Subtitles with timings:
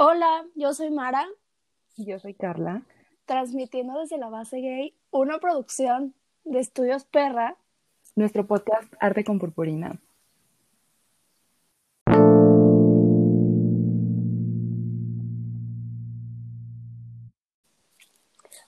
[0.00, 1.26] Hola, yo soy Mara.
[1.96, 2.82] Yo soy Carla.
[3.24, 7.56] Transmitiendo desde la base gay una producción de Estudios Perra.
[8.14, 9.98] Nuestro podcast Arte con Purpurina.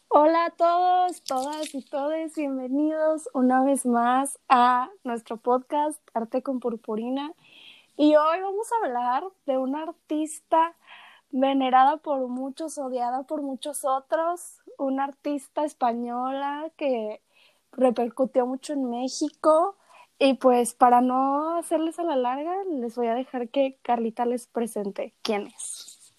[0.08, 6.58] Hola a todos, todas y todes, bienvenidos una vez más a nuestro podcast Arte con
[6.58, 7.32] Purpurina.
[7.96, 10.74] Y hoy vamos a hablar de una artista
[11.30, 17.20] venerada por muchos, odiada por muchos otros, una artista española que
[17.72, 19.76] repercutió mucho en México.
[20.18, 24.46] Y pues para no hacerles a la larga, les voy a dejar que Carlita les
[24.46, 26.14] presente quién es.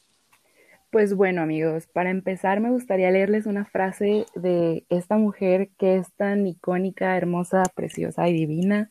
[0.89, 6.12] Pues bueno amigos, para empezar me gustaría leerles una frase de esta mujer que es
[6.14, 8.89] tan icónica, hermosa, preciosa y divina,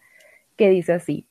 [0.56, 1.29] que dice así,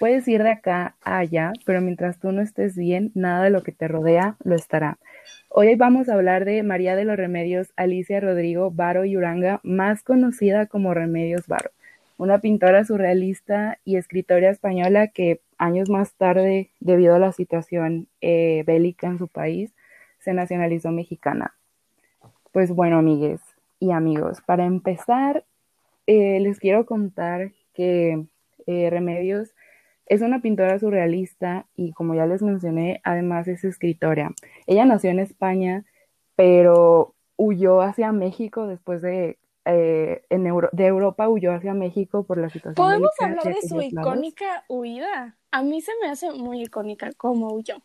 [0.00, 3.62] Puedes ir de acá a allá, pero mientras tú no estés bien, nada de lo
[3.62, 4.96] que te rodea lo estará.
[5.50, 10.02] Hoy vamos a hablar de María de los Remedios Alicia Rodrigo Varo y Uranga, más
[10.02, 11.70] conocida como Remedios Varo,
[12.16, 18.64] una pintora surrealista y escritora española que años más tarde, debido a la situación eh,
[18.66, 19.70] bélica en su país,
[20.18, 21.52] se nacionalizó mexicana.
[22.52, 23.42] Pues bueno, amigues
[23.78, 25.44] y amigos, para empezar,
[26.06, 28.24] eh, les quiero contar que
[28.66, 29.52] eh, Remedios
[30.10, 34.32] es una pintora surrealista y como ya les mencioné, además es escritora.
[34.66, 35.84] Ella nació en España,
[36.34, 39.38] pero huyó hacia México después de...
[39.66, 42.74] Eh, en de Europa huyó hacia México por la situación.
[42.74, 45.36] ¿Podemos hablar de su icónica huida?
[45.52, 47.76] A mí se me hace muy icónica cómo huyó.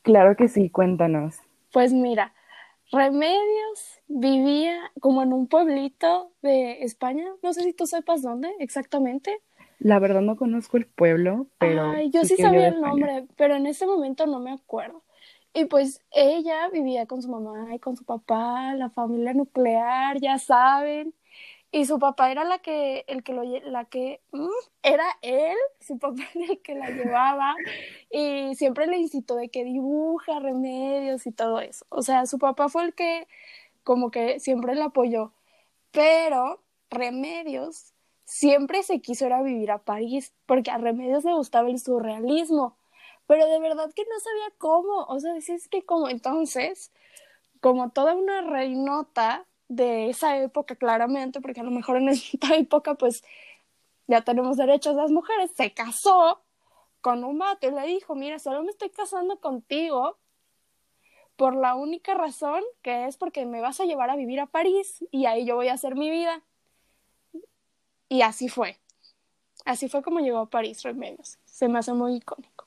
[0.00, 1.36] Claro que sí, cuéntanos.
[1.70, 2.32] Pues mira,
[2.92, 9.38] Remedios vivía como en un pueblito de España, no sé si tú sepas dónde exactamente.
[9.78, 11.90] La verdad no conozco el pueblo, pero...
[11.90, 15.02] Ay, yo sí, sabía el nombre, pero en ese momento no me acuerdo.
[15.52, 20.38] Y pues ella vivía con su mamá y con su papá, la familia nuclear, ya
[20.38, 21.14] saben.
[21.70, 24.48] Y su papá era la que, el que lo, la que, mm,
[24.82, 27.56] era él, su papá era el que la llevaba
[28.10, 31.86] y siempre le incitó de que dibuja remedios y todo eso.
[31.88, 33.26] O sea, su papá fue el que
[33.84, 35.32] como que siempre la apoyó.
[35.92, 37.93] Pero remedios
[38.24, 42.76] siempre se quiso ir a vivir a París, porque a Remedios le gustaba el surrealismo,
[43.26, 46.92] pero de verdad que no sabía cómo, o sea, decís que como entonces,
[47.60, 52.94] como toda una reinota de esa época claramente, porque a lo mejor en esta época
[52.94, 53.24] pues
[54.06, 56.42] ya tenemos derechos las mujeres, se casó
[57.00, 60.18] con un vato y le dijo, mira, solo me estoy casando contigo
[61.36, 65.04] por la única razón que es porque me vas a llevar a vivir a París
[65.10, 66.42] y ahí yo voy a hacer mi vida.
[68.08, 68.76] Y así fue.
[69.64, 71.38] Así fue como llegó a París Remedios.
[71.44, 72.66] Se me hace muy icónico.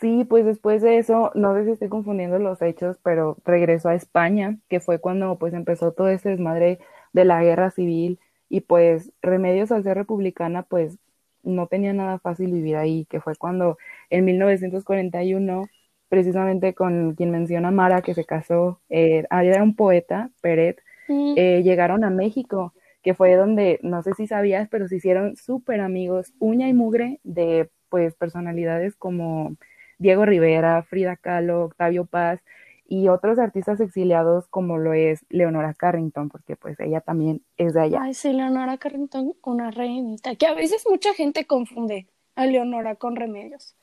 [0.00, 3.94] Sí, pues después de eso, no sé si estoy confundiendo los hechos, pero regresó a
[3.94, 6.80] España, que fue cuando pues empezó todo ese desmadre
[7.12, 10.98] de la guerra civil y pues Remedios al ser republicana pues
[11.42, 13.78] no tenía nada fácil vivir ahí, que fue cuando
[14.10, 15.66] en 1941,
[16.08, 22.02] precisamente con quien menciona Mara, que se casó, eh, era un poeta, Peret, eh, llegaron
[22.04, 22.72] a México
[23.04, 27.20] que fue donde, no sé si sabías, pero se hicieron súper amigos, uña y mugre
[27.22, 29.56] de pues personalidades como
[29.98, 32.40] Diego Rivera, Frida Kahlo, Octavio Paz
[32.88, 37.82] y otros artistas exiliados como lo es Leonora Carrington, porque pues ella también es de
[37.82, 38.00] allá.
[38.02, 43.16] Ay, sí, Leonora Carrington, una reinita, que a veces mucha gente confunde a Leonora con
[43.16, 43.76] Remedios.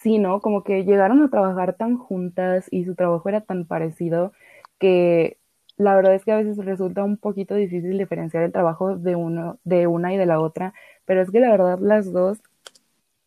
[0.00, 0.40] Sí, ¿no?
[0.40, 4.32] Como que llegaron a trabajar tan juntas y su trabajo era tan parecido
[4.78, 5.38] que
[5.76, 9.58] la verdad es que a veces resulta un poquito difícil diferenciar el trabajo de uno,
[9.64, 10.74] de una y de la otra,
[11.04, 12.38] pero es que la verdad las dos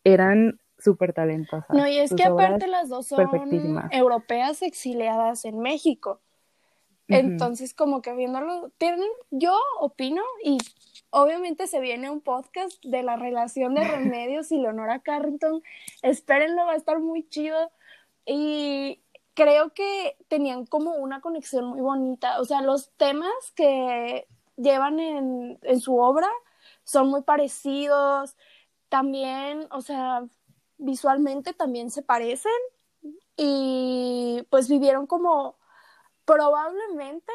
[0.04, 1.70] eran súper talentosas.
[1.70, 3.28] No, y es que aparte las dos son
[3.90, 6.20] europeas exiliadas en México.
[7.08, 10.58] Entonces, como que viéndolo, tienen, yo opino, y
[11.10, 13.84] obviamente se viene un podcast de la relación de
[14.24, 15.62] Remedios y Leonora Carrington.
[16.02, 17.70] Espérenlo, va a estar muy chido.
[18.24, 19.00] Y
[19.36, 22.40] creo que tenían como una conexión muy bonita.
[22.40, 26.28] O sea, los temas que llevan en, en su obra
[26.84, 28.36] son muy parecidos.
[28.88, 30.26] También, o sea,
[30.78, 32.50] visualmente también se parecen.
[33.36, 35.56] Y pues vivieron como
[36.24, 37.32] probablemente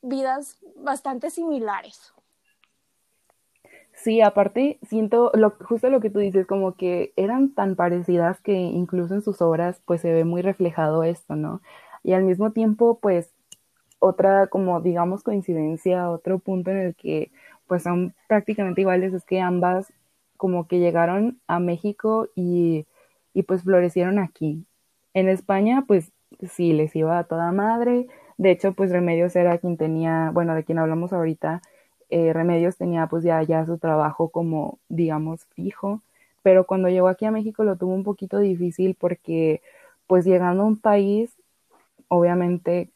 [0.00, 2.13] vidas bastante similares.
[4.04, 8.52] Sí, aparte siento lo, justo lo que tú dices, como que eran tan parecidas que
[8.52, 11.62] incluso en sus obras pues se ve muy reflejado esto, ¿no?
[12.02, 13.32] Y al mismo tiempo pues
[14.00, 17.32] otra como digamos coincidencia, otro punto en el que
[17.68, 19.92] pues son prácticamente iguales es que ambas
[20.36, 22.86] como que llegaron a México y
[23.34, 24.66] y pues florecieron aquí.
[25.14, 26.12] En España, pues
[26.50, 28.06] sí, les iba a toda madre.
[28.38, 31.62] De hecho, pues Remedios era quien tenía, bueno, de quien hablamos ahorita,
[32.14, 36.00] eh, Remedios tenía pues ya, ya su trabajo como, digamos, fijo,
[36.44, 39.62] pero cuando llegó aquí a México lo tuvo un poquito difícil porque
[40.06, 41.36] pues llegando a un país,
[42.06, 42.88] obviamente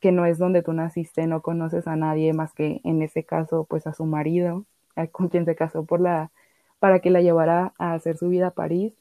[0.00, 3.66] que no es donde tú naciste, no conoces a nadie más que en ese caso
[3.68, 4.64] pues a su marido,
[5.10, 6.30] con quien se casó por la,
[6.78, 8.94] para que la llevara a hacer su vida a París,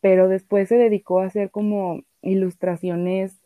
[0.00, 3.38] pero después se dedicó a hacer como ilustraciones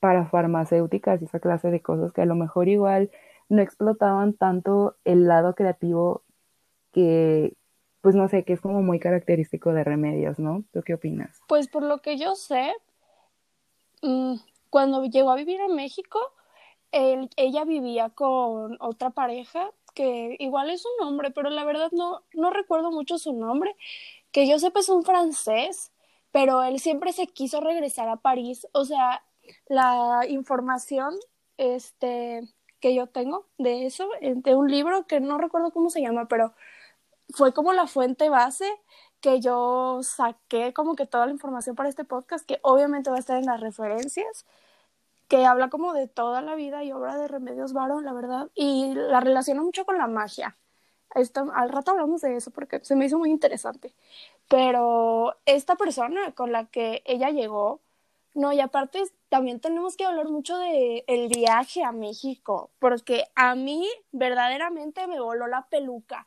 [0.00, 3.10] para farmacéuticas y esa clase de cosas que a lo mejor igual
[3.50, 6.22] no explotaban tanto el lado creativo
[6.92, 7.56] que,
[8.00, 10.64] pues no sé, que es como muy característico de Remedios, ¿no?
[10.72, 11.40] ¿Tú qué opinas?
[11.48, 12.72] Pues por lo que yo sé,
[14.02, 14.36] mm,
[14.70, 16.20] cuando llegó a vivir en México,
[16.92, 22.50] ella vivía con otra pareja que igual es un hombre, pero la verdad no, no
[22.50, 23.76] recuerdo mucho su nombre,
[24.32, 25.92] que yo sepa es un francés,
[26.30, 29.22] pero él siempre se quiso regresar a París, o sea,
[29.66, 31.14] la información
[31.60, 32.48] este,
[32.80, 36.54] que yo tengo de eso, de un libro que no recuerdo cómo se llama, pero
[37.34, 38.66] fue como la fuente base
[39.20, 43.20] que yo saqué como que toda la información para este podcast, que obviamente va a
[43.20, 44.46] estar en las referencias,
[45.28, 48.94] que habla como de toda la vida y obra de Remedios Varo, la verdad, y
[48.94, 50.56] la relaciona mucho con la magia.
[51.14, 53.94] Esto, al rato hablamos de eso porque se me hizo muy interesante.
[54.48, 57.80] Pero esta persona con la que ella llegó,
[58.34, 63.54] no, y aparte también tenemos que hablar mucho de el viaje a México, porque a
[63.54, 66.26] mí verdaderamente me voló la peluca.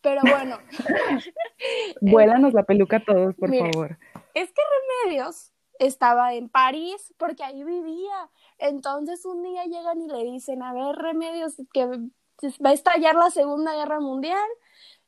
[0.00, 0.58] Pero bueno.
[2.00, 3.98] Vuélanos la peluca a todos, por favor.
[4.34, 4.62] Es que
[5.04, 8.30] Remedios estaba en París porque ahí vivía.
[8.58, 13.30] Entonces un día llegan y le dicen, a ver, Remedios, que va a estallar la
[13.30, 14.48] Segunda Guerra Mundial,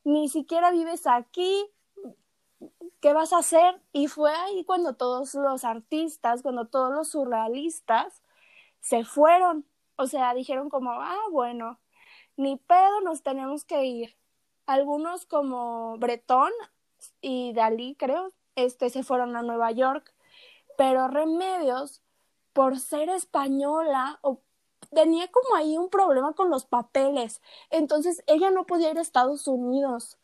[0.05, 1.67] ni siquiera vives aquí,
[3.01, 3.81] ¿qué vas a hacer?
[3.93, 8.23] Y fue ahí cuando todos los artistas, cuando todos los surrealistas
[8.81, 9.67] se fueron.
[9.97, 11.81] O sea, dijeron como, ah, bueno,
[12.37, 14.17] ni pedo, nos tenemos que ir.
[14.67, 16.53] Algunos como Bretón
[17.21, 20.15] y Dalí, creo, este, se fueron a Nueva York,
[20.77, 22.03] pero Remedios,
[22.53, 24.43] por ser española, o
[24.91, 27.41] tenía como ahí un problema con los papeles,
[27.71, 30.19] entonces ella no podía ir a Estados Unidos.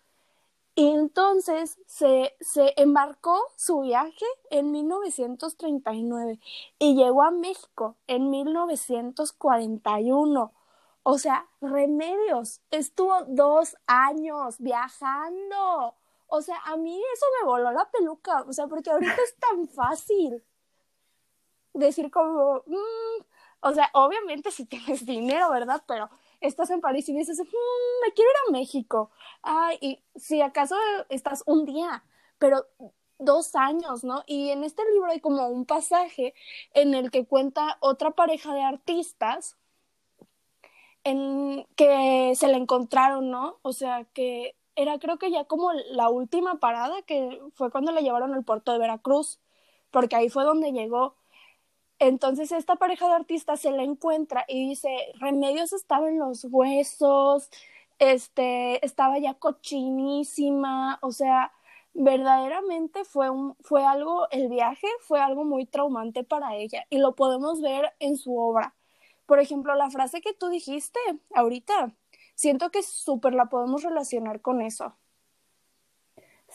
[0.77, 6.41] Y entonces se, se embarcó su viaje en 1939
[6.79, 10.53] y llegó a México en 1941.
[11.05, 15.95] O sea, Remedios estuvo dos años viajando.
[16.27, 18.43] O sea, a mí eso me voló la peluca.
[18.43, 20.43] O sea, porque ahorita es tan fácil
[21.73, 23.23] decir como, mm",
[23.61, 25.83] o sea, obviamente si tienes dinero, ¿verdad?
[25.87, 29.11] Pero estás en París y dices, mm, me quiero ir a México.
[29.43, 30.77] Ay, y si acaso
[31.09, 32.05] estás un día,
[32.39, 32.67] pero
[33.19, 34.23] dos años, ¿no?
[34.27, 36.35] Y en este libro hay como un pasaje
[36.75, 39.57] en el que cuenta otra pareja de artistas
[41.05, 43.59] en que se la encontraron, ¿no?
[43.63, 48.01] O sea, que era creo que ya como la última parada, que fue cuando la
[48.01, 49.41] llevaron al puerto de Veracruz,
[49.91, 51.17] porque ahí fue donde llegó.
[52.05, 54.91] Entonces esta pareja de artistas se la encuentra y dice,
[55.21, 57.49] Remedios estaba en los huesos,
[57.99, 61.53] este, estaba ya cochinísima, o sea,
[61.95, 67.15] verdaderamente fue un, fue algo, el viaje fue algo muy traumante para ella y lo
[67.15, 68.75] podemos ver en su obra.
[69.27, 71.01] Por ejemplo, la frase que tú dijiste
[71.35, 71.95] ahorita,
[72.35, 74.95] siento que súper la podemos relacionar con eso.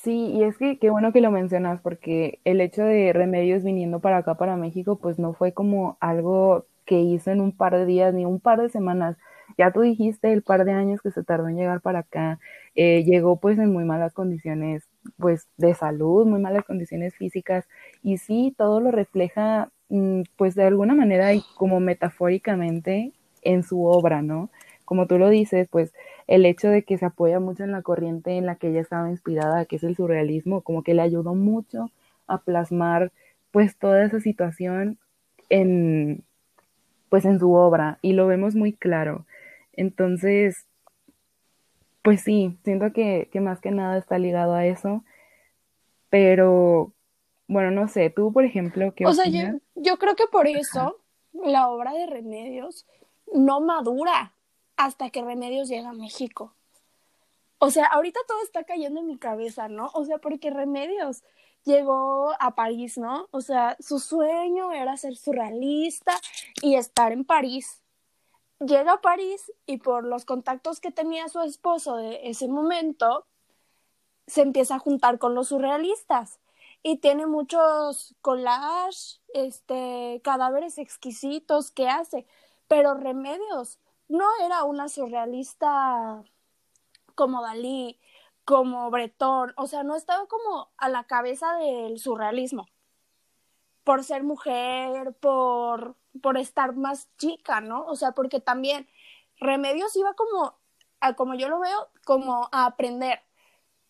[0.03, 4.00] Sí, y es que qué bueno que lo mencionas, porque el hecho de Remedios viniendo
[4.00, 7.86] para acá, para México, pues no fue como algo que hizo en un par de
[7.86, 9.18] días ni un par de semanas.
[9.58, 12.39] Ya tú dijiste el par de años que se tardó en llegar para acá.
[12.75, 14.88] Eh, llegó pues en muy malas condiciones,
[15.18, 17.68] pues de salud, muy malas condiciones físicas.
[18.01, 23.84] Y sí, todo lo refleja, mm, pues de alguna manera y como metafóricamente en su
[23.86, 24.50] obra, ¿no?
[24.89, 25.93] Como tú lo dices, pues
[26.25, 29.12] el hecho de que se apoya mucho en la corriente en la que ella estaba
[29.12, 31.91] inspirada, que es el surrealismo, como que le ayudó mucho
[32.25, 33.12] a plasmar
[33.51, 34.98] pues toda esa situación
[35.50, 36.24] en
[37.10, 39.27] pues en su obra y lo vemos muy claro.
[39.74, 40.65] Entonces,
[42.01, 45.03] pues sí, siento que, más que nada está ligado a eso,
[46.10, 46.91] pero
[47.48, 50.98] bueno, no sé, tú por ejemplo, ¿qué O sea, yo, yo creo que por eso
[51.31, 52.88] la obra de Remedios
[53.31, 54.34] no madura
[54.79, 56.55] hasta que Remedios llega a México.
[57.57, 59.91] O sea, ahorita todo está cayendo en mi cabeza, ¿no?
[59.93, 61.21] O sea, porque Remedios
[61.65, 63.27] llegó a París, ¿no?
[63.31, 66.13] O sea, su sueño era ser surrealista
[66.62, 67.83] y estar en París.
[68.62, 73.25] Llega a París y por los contactos que tenía su esposo de ese momento,
[74.27, 76.39] se empieza a juntar con los surrealistas.
[76.81, 82.25] y tiene muchos collages, este, cadáveres exquisitos que hace,
[82.69, 83.79] pero Remedios
[84.10, 86.24] no era una surrealista
[87.16, 88.00] como Dalí,
[88.44, 92.68] como Bretón, o sea, no estaba como a la cabeza del surrealismo
[93.89, 97.86] por ser mujer, por, por estar más chica, ¿no?
[97.86, 98.88] O sea, porque también
[99.39, 100.60] Remedios iba como,
[101.00, 103.22] a, como yo lo veo, como a aprender,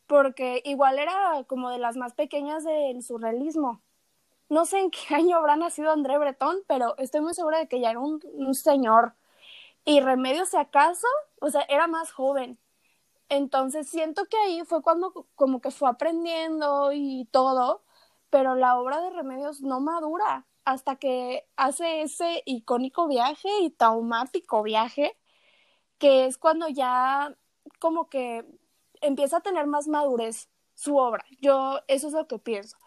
[0.08, 3.82] porque igual era como de las más pequeñas del surrealismo.
[4.48, 7.82] No sé en qué año habrá nacido André Breton, pero estoy muy segura de que
[7.82, 9.16] ya era un, un señor.
[9.89, 11.08] Y Remedios, si acaso,
[11.41, 12.60] o sea, era más joven.
[13.27, 17.81] Entonces siento que ahí fue cuando como que fue aprendiendo y todo,
[18.29, 24.62] pero la obra de Remedios no madura hasta que hace ese icónico viaje y traumático
[24.62, 25.17] viaje,
[25.98, 27.36] que es cuando ya
[27.79, 28.46] como que
[29.01, 31.25] empieza a tener más madurez su obra.
[31.41, 32.77] Yo, eso es lo que pienso.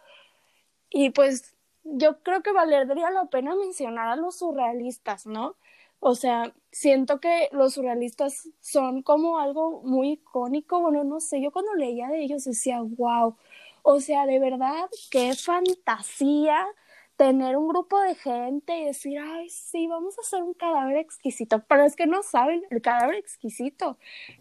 [0.89, 5.57] Y pues yo creo que valdría la pena mencionar a los surrealistas, ¿no?
[6.05, 10.81] O sea, siento que los surrealistas son como algo muy icónico.
[10.81, 13.37] Bueno, no sé, yo cuando leía de ellos decía, wow,
[13.83, 16.67] o sea, de verdad, qué fantasía
[17.15, 21.63] tener un grupo de gente y decir, ay, sí, vamos a hacer un cadáver exquisito,
[21.69, 23.97] pero es que no saben, el cadáver exquisito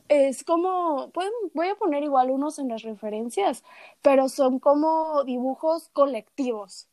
[0.08, 1.12] es como,
[1.54, 3.62] voy a poner igual unos en las referencias,
[4.02, 6.88] pero son como dibujos colectivos.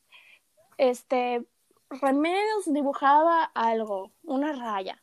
[0.78, 1.44] Este,
[1.90, 5.02] Remedios dibujaba algo, una raya,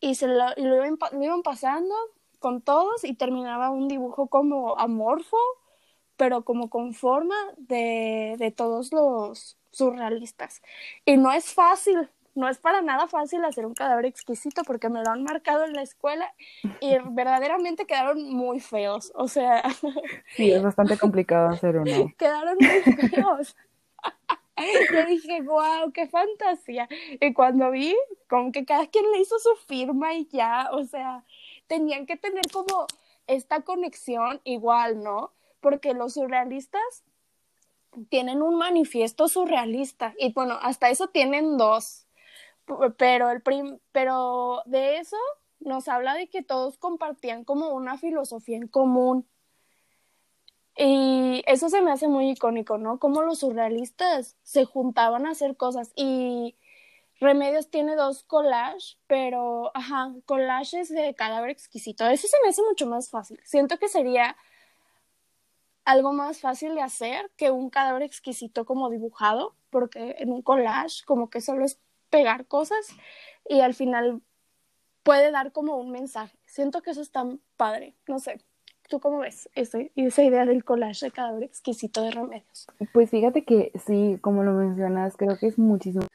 [0.00, 0.86] y se lo, lo
[1.24, 1.94] iban pasando
[2.38, 5.38] con todos y terminaba un dibujo como amorfo
[6.16, 10.62] pero como con forma de, de todos los surrealistas.
[11.04, 15.02] Y no es fácil, no es para nada fácil hacer un cadáver exquisito porque me
[15.02, 16.32] lo han marcado en la escuela
[16.80, 19.12] y verdaderamente quedaron muy feos.
[19.14, 19.62] O sea.
[20.34, 22.12] Sí, es bastante complicado hacer uno.
[22.18, 23.56] Quedaron muy feos.
[24.92, 26.88] Yo dije, wow, qué fantasía.
[27.20, 27.94] Y cuando vi,
[28.28, 31.24] como que cada quien le hizo su firma y ya, o sea,
[31.66, 32.86] tenían que tener como
[33.26, 35.32] esta conexión igual, ¿no?
[35.66, 37.02] porque los surrealistas
[38.08, 42.06] tienen un manifiesto surrealista y bueno, hasta eso tienen dos,
[42.96, 43.42] pero, el
[43.90, 45.16] pero de eso
[45.58, 49.26] nos habla de que todos compartían como una filosofía en común.
[50.76, 52.98] Y eso se me hace muy icónico, ¿no?
[52.98, 56.56] Como los surrealistas se juntaban a hacer cosas y
[57.18, 62.06] Remedios tiene dos collages, pero, ajá, collages de cadáver exquisito.
[62.06, 63.40] Eso se me hace mucho más fácil.
[63.44, 64.36] Siento que sería
[65.86, 71.04] algo más fácil de hacer que un cadáver exquisito como dibujado, porque en un collage
[71.06, 71.80] como que solo es
[72.10, 72.88] pegar cosas
[73.48, 74.20] y al final
[75.02, 76.38] puede dar como un mensaje.
[76.44, 78.40] Siento que eso es tan padre, no sé.
[78.88, 82.66] ¿Tú cómo ves ese, esa idea del collage de cadáver exquisito de remedios?
[82.92, 86.06] Pues fíjate que sí, como lo mencionas, creo que es muchísimo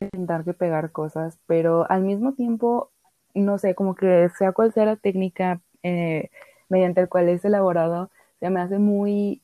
[0.00, 2.90] intentar que pegar cosas, pero al mismo tiempo,
[3.34, 6.30] no sé, como que sea cual sea la técnica eh,
[6.70, 9.42] mediante el cual es elaborado, se me hace muy,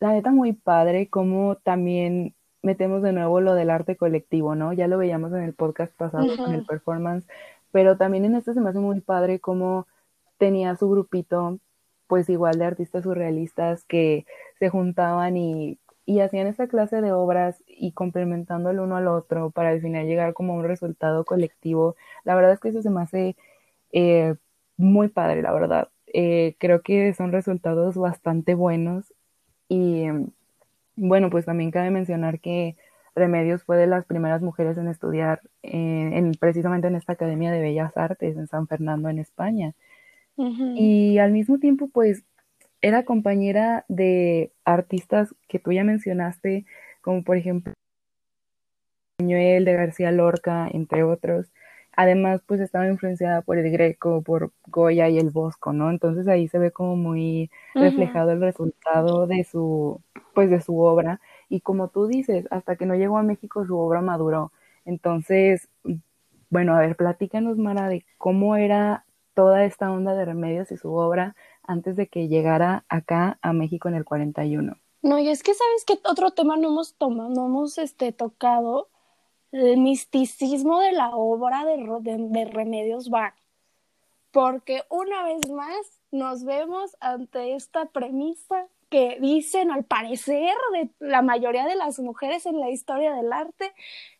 [0.00, 4.72] la neta muy padre como también metemos de nuevo lo del arte colectivo, ¿no?
[4.72, 7.26] Ya lo veíamos en el podcast pasado con el performance,
[7.70, 9.86] pero también en este se me hace muy padre como
[10.38, 11.58] tenía su grupito,
[12.06, 14.26] pues igual de artistas surrealistas que
[14.58, 19.50] se juntaban y, y hacían esta clase de obras y complementando el uno al otro
[19.50, 21.96] para al final llegar como a un resultado colectivo.
[22.24, 23.36] La verdad es que eso se me hace
[23.92, 24.34] eh,
[24.78, 25.88] muy padre, la verdad.
[26.14, 29.12] Eh, creo que son resultados bastante buenos
[29.68, 30.06] y
[30.96, 32.76] bueno, pues también cabe mencionar que
[33.14, 37.96] Remedios fue de las primeras mujeres en estudiar en, precisamente en esta Academia de Bellas
[37.96, 39.74] Artes en San Fernando, en España.
[40.76, 42.24] Y al mismo tiempo, pues,
[42.80, 46.64] era compañera de artistas que tú ya mencionaste,
[47.00, 47.72] como por ejemplo
[49.18, 51.50] Buñuel de García Lorca, entre otros.
[51.96, 55.90] Además, pues estaba influenciada por el Greco, por Goya y el Bosco, ¿no?
[55.90, 60.00] Entonces ahí se ve como muy reflejado el resultado de su,
[60.34, 61.20] pues de su obra.
[61.48, 64.52] Y como tú dices, hasta que no llegó a México su obra maduró.
[64.84, 65.68] Entonces,
[66.50, 69.04] bueno, a ver, platícanos, Mara, de cómo era
[69.38, 73.86] toda esta onda de remedios y su obra antes de que llegara acá a México
[73.86, 74.76] en el 41.
[75.02, 78.88] No, y es que sabes que otro tema no hemos tomado, no hemos este, tocado,
[79.52, 81.76] el misticismo de la obra de,
[82.30, 83.36] de, Remedios Varo.
[84.32, 91.22] Porque una vez más nos vemos ante esta premisa que dicen al parecer de la
[91.22, 93.72] mayoría de las mujeres en la historia del arte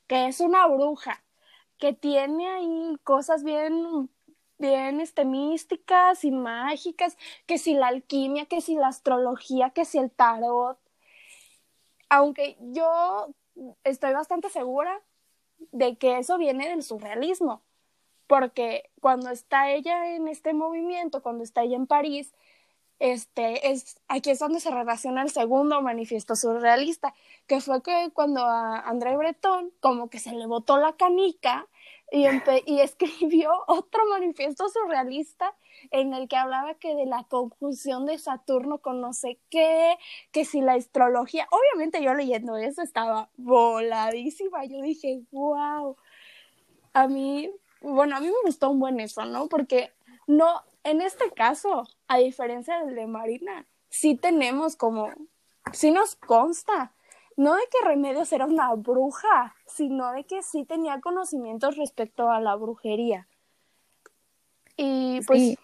[0.07, 1.25] que es una bruja,
[1.77, 4.09] que tiene ahí cosas bien
[4.59, 9.99] bien este, místicas y mágicas, que si la alquimia, que si la astrología, que si
[9.99, 10.79] el tarot.
[12.09, 13.29] aunque yo
[13.85, 15.01] estoy bastante segura
[15.73, 17.63] de que eso viene del surrealismo,
[18.27, 22.35] porque cuando está ella en este movimiento, cuando está ella en París,
[22.99, 27.15] este, es, aquí es donde se relaciona el segundo manifiesto surrealista,
[27.47, 31.69] que fue que cuando a André Breton como que se le botó la canica
[32.11, 32.27] y,
[32.67, 35.55] y escribió otro manifiesto surrealista
[35.91, 39.97] en el que hablaba que de la conjunción de Saturno con no sé qué,
[40.33, 45.97] que si la astrología, obviamente yo leyendo eso estaba voladísima, yo dije, wow,
[46.93, 47.51] a mí,
[47.81, 49.49] bueno, a mí me gustó un buen eso, ¿no?
[49.49, 49.93] Porque
[50.27, 55.11] no, en este caso, a diferencia del de Marina, sí tenemos como,
[55.73, 56.93] sí nos consta,
[57.39, 62.41] no de que Remedios era una bruja, sino de que sí tenía conocimientos respecto a
[62.41, 63.29] la brujería.
[64.77, 65.55] Y pues,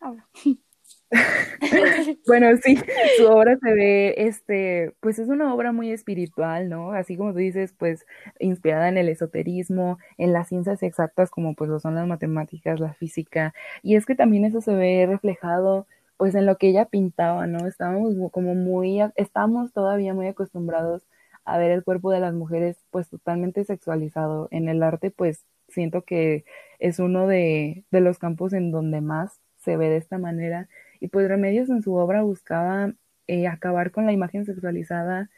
[2.26, 2.76] bueno, sí,
[3.16, 6.90] su obra se ve, este, pues es una obra muy espiritual, ¿no?
[6.90, 8.04] Así como tú dices, pues
[8.40, 12.94] inspirada en el esoterismo, en las ciencias exactas como pues lo son las matemáticas, la
[12.94, 15.86] física, y es que también eso se ve reflejado
[16.16, 17.66] pues en lo que ella pintaba, ¿no?
[17.66, 21.06] Estábamos como muy, estamos todavía muy acostumbrados
[21.44, 24.48] a ver el cuerpo de las mujeres pues totalmente sexualizado.
[24.50, 26.44] En el arte pues siento que
[26.78, 30.68] es uno de, de los campos en donde más se ve de esta manera.
[31.00, 32.92] Y pues Remedios en su obra buscaba
[33.26, 35.30] eh, acabar con la imagen sexualizada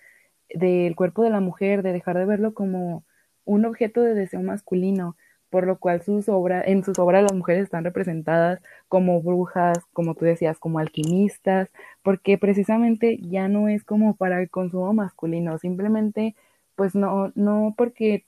[0.51, 3.05] del cuerpo de la mujer, de dejar de verlo como
[3.45, 5.17] un objeto de deseo masculino,
[5.51, 10.15] por lo cual sus obras, en sus obras las mujeres están representadas como brujas, como
[10.15, 11.71] tú decías, como alquimistas,
[12.03, 16.35] porque precisamente ya no es como para el consumo masculino, simplemente
[16.75, 18.25] pues no, no porque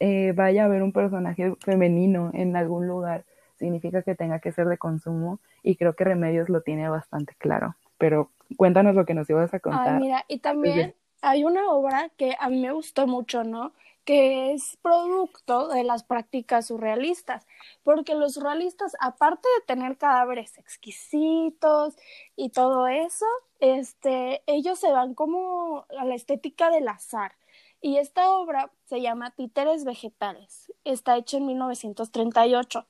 [0.00, 3.24] eh, vaya a haber un personaje femenino en algún lugar,
[3.56, 7.76] significa que tenga que ser de consumo y creo que Remedios lo tiene bastante claro.
[7.98, 10.00] Pero cuéntanos lo que nos ibas a contar.
[10.00, 13.72] mira, y también hay una obra que a mí me gustó mucho, ¿no?
[14.04, 17.46] Que es producto de las prácticas surrealistas,
[17.82, 21.94] porque los surrealistas, aparte de tener cadáveres exquisitos
[22.34, 23.26] y todo eso,
[23.60, 27.36] este, ellos se van como a la estética del azar.
[27.82, 30.72] Y esta obra se llama Títeres Vegetales.
[30.84, 32.86] Está hecha en 1938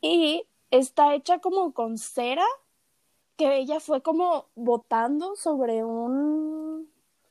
[0.00, 2.44] y está hecha como con cera
[3.36, 6.90] que ella fue como botando sobre un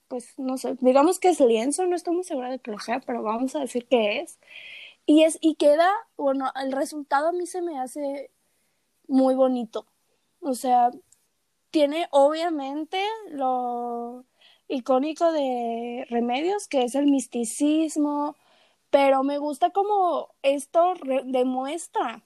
[0.09, 2.99] pues no sé, digamos que es lienzo, no estoy muy segura de que lo sea,
[3.01, 4.39] pero vamos a decir que es.
[5.05, 8.31] Y es y queda, bueno, el resultado a mí se me hace
[9.07, 9.87] muy bonito.
[10.41, 10.91] O sea,
[11.71, 14.25] tiene obviamente lo
[14.67, 18.35] icónico de Remedios, que es el misticismo,
[18.91, 20.93] pero me gusta como esto
[21.25, 22.23] demuestra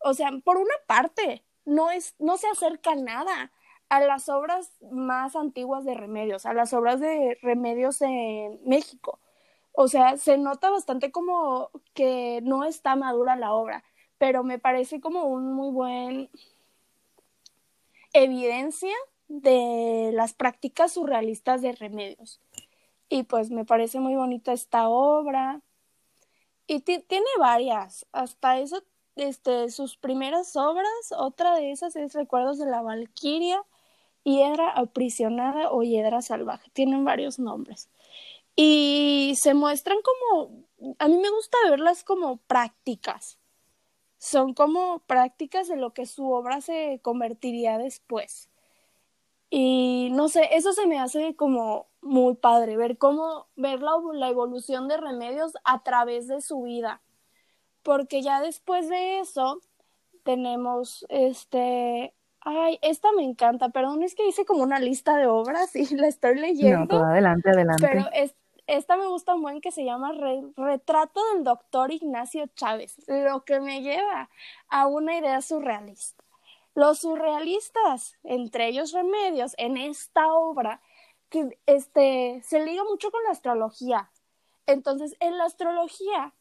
[0.00, 3.52] o sea, por una parte, no, es, no se acerca nada
[3.88, 9.18] a las obras más antiguas de Remedios, a las obras de Remedios en México.
[9.72, 13.84] O sea, se nota bastante como que no está madura la obra,
[14.18, 16.30] pero me parece como un muy buen
[18.12, 18.94] evidencia
[19.28, 22.40] de las prácticas surrealistas de Remedios.
[23.08, 25.62] Y pues me parece muy bonita esta obra.
[26.66, 28.82] Y tiene varias, hasta eso
[29.16, 33.62] este, sus primeras obras, otra de esas es Recuerdos de la Valquiria,
[34.28, 37.88] Hiedra aprisionada o Hiedra salvaje, tienen varios nombres.
[38.56, 40.64] Y se muestran como,
[40.98, 43.38] a mí me gusta verlas como prácticas,
[44.18, 48.50] son como prácticas de lo que su obra se convertiría después.
[49.50, 54.28] Y no sé, eso se me hace como muy padre, ver cómo, ver la, la
[54.28, 57.00] evolución de remedios a través de su vida
[57.88, 59.60] porque ya después de eso
[60.22, 62.12] tenemos este
[62.50, 66.08] Ay, esta me encanta, perdón, es que hice como una lista de obras y la
[66.08, 66.78] estoy leyendo.
[66.78, 67.86] No, todo adelante, adelante.
[67.86, 68.34] Pero es,
[68.66, 70.12] esta me gusta un buen que se llama
[70.56, 74.30] Retrato del doctor Ignacio Chávez, lo que me lleva
[74.70, 76.24] a una idea surrealista.
[76.74, 80.80] Los surrealistas, entre ellos Remedios, en esta obra,
[81.28, 84.10] que este, se liga mucho con la astrología.
[84.66, 86.32] Entonces, en la astrología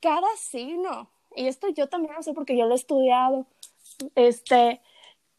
[0.00, 3.46] cada signo, y esto yo también lo sé porque yo lo he estudiado,
[4.14, 4.80] este,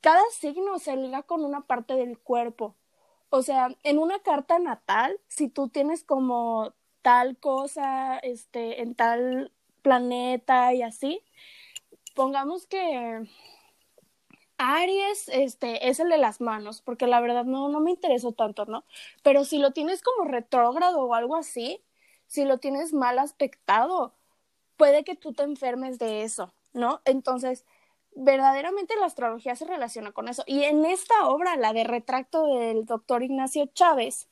[0.01, 2.75] cada signo se liga con una parte del cuerpo.
[3.29, 9.51] O sea, en una carta natal, si tú tienes como tal cosa, este, en tal
[9.81, 11.21] planeta y así,
[12.15, 13.27] pongamos que
[14.57, 18.65] Aries, este, es el de las manos, porque la verdad no, no me interesó tanto,
[18.65, 18.83] ¿no?
[19.23, 21.81] Pero si lo tienes como retrógrado o algo así,
[22.27, 24.13] si lo tienes mal aspectado,
[24.75, 27.01] puede que tú te enfermes de eso, ¿no?
[27.05, 27.65] Entonces,
[28.15, 30.43] verdaderamente la astrología se relaciona con eso.
[30.45, 34.27] Y en esta obra, la de retracto del doctor Ignacio Chávez,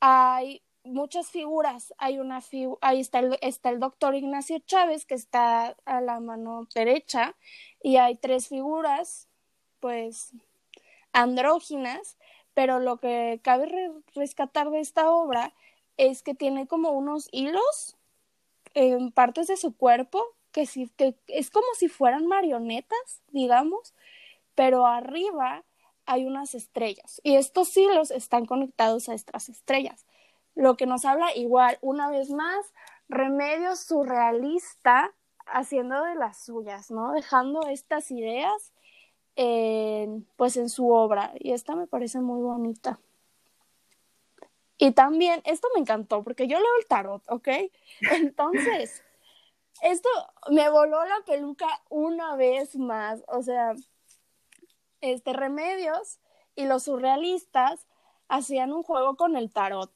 [0.00, 1.94] hay muchas figuras.
[1.98, 2.40] Hay una
[2.80, 7.36] ahí está el, está el doctor Ignacio Chávez, que está a la mano derecha,
[7.82, 9.28] y hay tres figuras,
[9.80, 10.32] pues,
[11.12, 12.16] andróginas,
[12.54, 15.54] pero lo que cabe rescatar de esta obra
[15.96, 17.96] es que tiene como unos hilos
[18.74, 23.94] en partes de su cuerpo que, si, que es como si fueran marionetas, digamos,
[24.54, 25.64] pero arriba
[26.06, 30.06] hay unas estrellas y estos hilos están conectados a estas estrellas.
[30.54, 32.72] Lo que nos habla igual, una vez más,
[33.08, 35.12] Remedios surrealista
[35.46, 37.12] haciendo de las suyas, ¿no?
[37.12, 38.72] Dejando estas ideas
[39.36, 42.98] en, pues en su obra y esta me parece muy bonita.
[44.78, 47.48] Y también, esto me encantó porque yo leo el tarot, ¿ok?
[48.12, 49.02] Entonces,
[49.80, 50.08] esto
[50.50, 53.74] me voló la peluca una vez más, o sea,
[55.00, 56.20] este Remedios
[56.54, 57.86] y los surrealistas
[58.28, 59.92] hacían un juego con el tarot.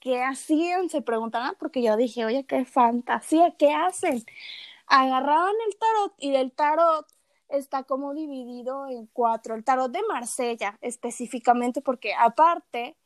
[0.00, 0.88] ¿Qué hacían?
[0.88, 4.24] Se preguntaban porque yo dije, oye, qué fantasía, ¿qué hacen?
[4.86, 7.06] Agarraban el tarot y del tarot
[7.48, 9.54] está como dividido en cuatro.
[9.54, 12.96] El tarot de Marsella específicamente porque aparte,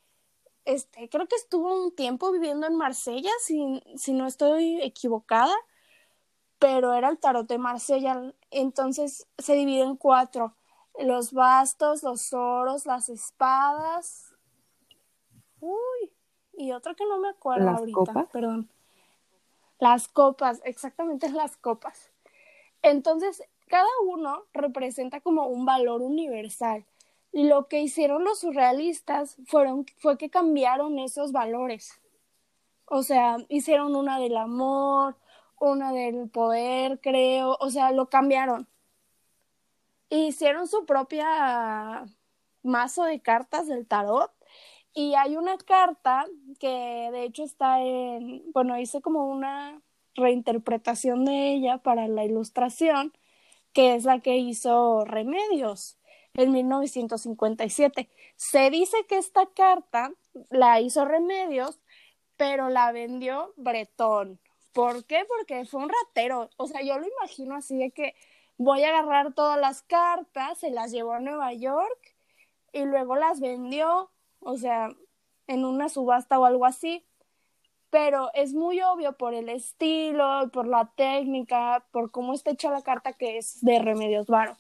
[0.65, 5.55] este, creo que estuvo un tiempo viviendo en Marsella, si, si no estoy equivocada,
[6.59, 8.33] pero era el tarot de Marsella.
[8.51, 10.55] Entonces se divide en cuatro.
[10.99, 14.35] Los bastos, los oros, las espadas.
[15.61, 16.13] Uy,
[16.53, 18.31] y otro que no me acuerdo ¿Las ahorita, copas?
[18.31, 18.71] perdón.
[19.79, 22.11] Las copas, exactamente las copas.
[22.83, 26.85] Entonces, cada uno representa como un valor universal.
[27.35, 32.01] Lo que hicieron los surrealistas fueron, fue que cambiaron esos valores.
[32.87, 35.17] O sea, hicieron una del amor,
[35.59, 38.69] una del poder, creo, o sea, lo cambiaron.
[40.11, 42.05] Hicieron su propia
[42.63, 44.31] mazo de cartas del tarot
[44.93, 46.27] y hay una carta
[46.61, 49.83] que de hecho está en, bueno, hice como una
[50.15, 53.13] reinterpretación de ella para la ilustración,
[53.73, 55.99] que es la que hizo Remedios
[56.35, 58.09] en 1957.
[58.37, 60.13] Se dice que esta carta
[60.51, 61.81] la hizo Remedios,
[62.37, 64.41] pero la vendió Bretón.
[64.73, 65.25] ¿Por qué?
[65.29, 66.51] Porque fue un ratero.
[66.57, 68.15] O sea, yo lo imagino así de que
[68.57, 72.15] voy a agarrar todas las cartas, se las llevó a Nueva York
[72.73, 74.11] y luego las vendió
[74.45, 74.91] o sea,
[75.47, 77.05] en una subasta o algo así.
[77.91, 82.83] Pero es muy obvio por el estilo, por la técnica, por cómo está hecha la
[82.83, 84.57] carta que es de Remedios Varo.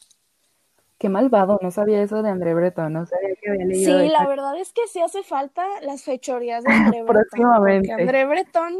[1.04, 4.00] Qué malvado, no sabía eso de André Breton, no sabía que había leído.
[4.00, 7.26] Sí, la verdad es que sí hace falta las fechorías de André Breton.
[7.30, 7.92] Próximamente.
[7.92, 8.72] André Breton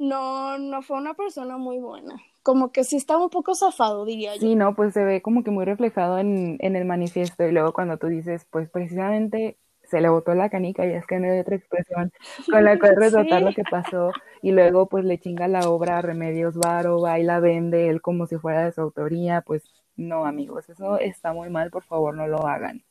[0.00, 2.16] no, no fue una persona muy buena.
[2.42, 4.40] Como que sí estaba un poco zafado, diría yo.
[4.40, 7.72] Sí, no, pues se ve como que muy reflejado en, en el manifiesto y luego
[7.72, 11.38] cuando tú dices, pues precisamente se le botó la canica y es que no hay
[11.38, 12.10] otra expresión
[12.50, 13.44] con la cual retratar Sí.
[13.44, 14.10] lo que pasó
[14.42, 18.02] y luego pues le chinga la obra a Remedios Varo, va y la vende él
[18.02, 19.62] como si fuera de su autoría, pues
[19.96, 22.82] no amigos, eso está muy mal, por favor no lo hagan.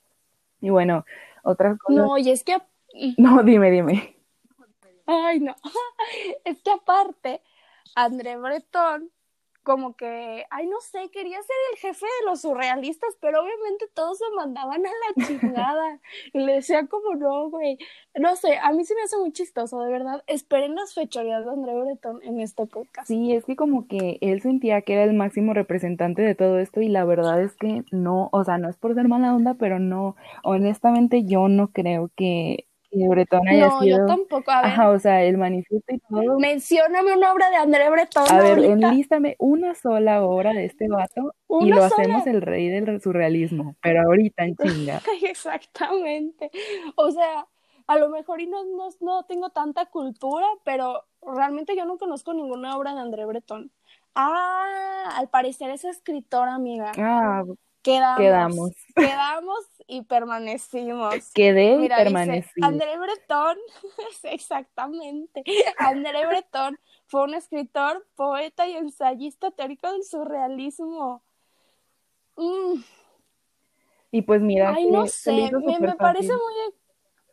[0.62, 1.06] Y bueno,
[1.44, 2.58] otras cosas, No, y es que
[3.18, 4.16] no, dime, dime.
[5.06, 5.56] Ay, no.
[6.46, 7.42] Es que aparte,
[7.96, 9.10] André Breton,
[9.64, 14.18] como que, ay, no sé, quería ser el jefe de los surrealistas, pero obviamente todos
[14.18, 16.00] se mandaban a la chingada.
[16.34, 17.78] Y le decía como, no, güey.
[18.16, 20.24] No sé, a mí se me hace muy chistoso, de verdad.
[20.28, 23.08] Esperen las fechorías de André Breton en este podcast.
[23.08, 26.82] Sí, es que como que él sentía que era el máximo representante de todo esto
[26.82, 29.80] y la verdad es que no, o sea, no es por ser mala onda, pero
[29.80, 34.52] no, honestamente yo no creo que, que Bretón haya No, sido, yo tampoco.
[34.52, 36.40] A ver, ajá, o sea, el manifiesto y todo.
[36.40, 38.90] mencióname una obra de André Breton A ver, ahorita.
[38.90, 41.88] enlístame una sola obra de este vato y lo sola.
[41.88, 45.02] hacemos el rey del surrealismo, pero ahorita en chinga.
[45.24, 46.52] Exactamente.
[46.96, 47.48] O sea,
[47.88, 52.34] a lo mejor y no, no, no tengo tanta cultura, pero realmente yo no conozco
[52.34, 53.72] ninguna obra de André Breton.
[54.16, 56.92] Ah, al parecer es escritor, amiga.
[56.98, 57.44] Ah,
[57.84, 58.18] Quedamos.
[58.20, 58.72] quedamos.
[58.96, 61.32] Quedamos y permanecimos.
[61.34, 62.62] quedé y dice, permanecí.
[62.62, 63.58] André Breton,
[64.24, 65.44] exactamente.
[65.78, 71.24] André Breton fue un escritor, poeta y ensayista teórico del surrealismo.
[72.38, 72.82] Mm,
[74.12, 76.54] Y pues mira, ay, no se sé, me, parece muy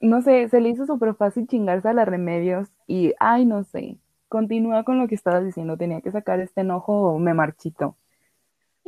[0.00, 3.96] No sé, se le hizo súper fácil chingarse a las remedios y, ay, no sé,
[4.28, 7.96] continúa con lo que estabas diciendo, tenía que sacar este enojo o me marchito.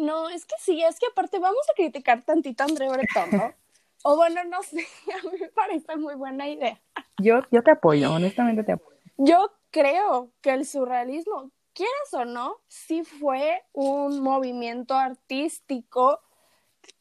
[0.03, 3.55] No, es que sí, es que aparte vamos a criticar tantito a André Breton, ¿no?
[4.05, 4.85] O bueno, no sé,
[5.15, 6.81] a mí me parece muy buena idea.
[7.19, 8.99] Yo, yo te apoyo, honestamente te apoyo.
[9.17, 16.19] Yo creo que el surrealismo, quieras o no, sí fue un movimiento artístico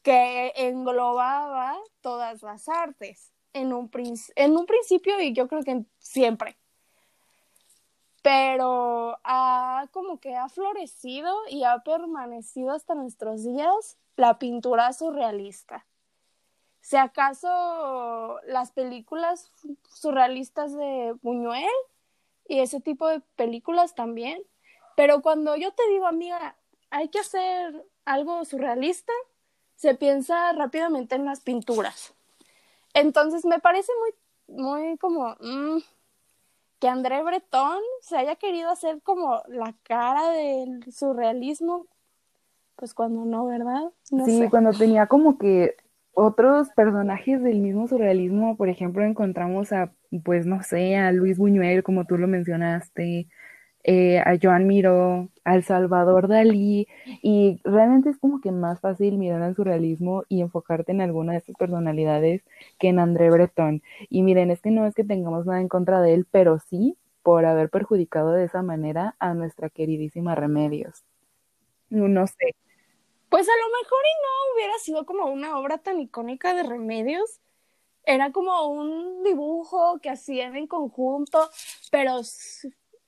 [0.02, 3.32] que englobaba todas las artes.
[3.52, 3.90] en un,
[4.36, 6.56] en un principio y yo creo que siempre.
[8.22, 15.84] Pero ha como que ha florecido y ha permanecido hasta nuestros días la pintura surrealista.
[16.80, 19.50] Si acaso las películas
[19.88, 21.70] surrealistas de Buñuel
[22.48, 24.42] y ese tipo de películas también.
[24.96, 26.56] Pero cuando yo te digo, amiga,
[26.90, 29.12] hay que hacer algo surrealista,
[29.76, 32.14] se piensa rápidamente en las pinturas.
[32.94, 35.78] Entonces me parece muy, muy como mm,
[36.82, 41.86] que André Breton se haya querido hacer como la cara del surrealismo,
[42.74, 43.92] pues cuando no, ¿verdad?
[44.26, 45.76] sí, cuando tenía como que
[46.12, 49.92] otros personajes del mismo surrealismo, por ejemplo, encontramos a,
[50.24, 53.28] pues no sé, a Luis Buñuel, como tú lo mencionaste,
[53.84, 56.86] eh, a Joan Miró, al Salvador Dalí,
[57.22, 61.38] y realmente es como que más fácil mirar al surrealismo y enfocarte en alguna de
[61.38, 62.42] estas personalidades
[62.78, 63.82] que en André Breton.
[64.08, 66.96] Y miren, es que no es que tengamos nada en contra de él, pero sí
[67.22, 71.04] por haber perjudicado de esa manera a nuestra queridísima Remedios.
[71.88, 72.54] No sé.
[73.28, 77.40] Pues a lo mejor y no hubiera sido como una obra tan icónica de Remedios.
[78.04, 81.48] Era como un dibujo que hacían en conjunto,
[81.90, 82.20] pero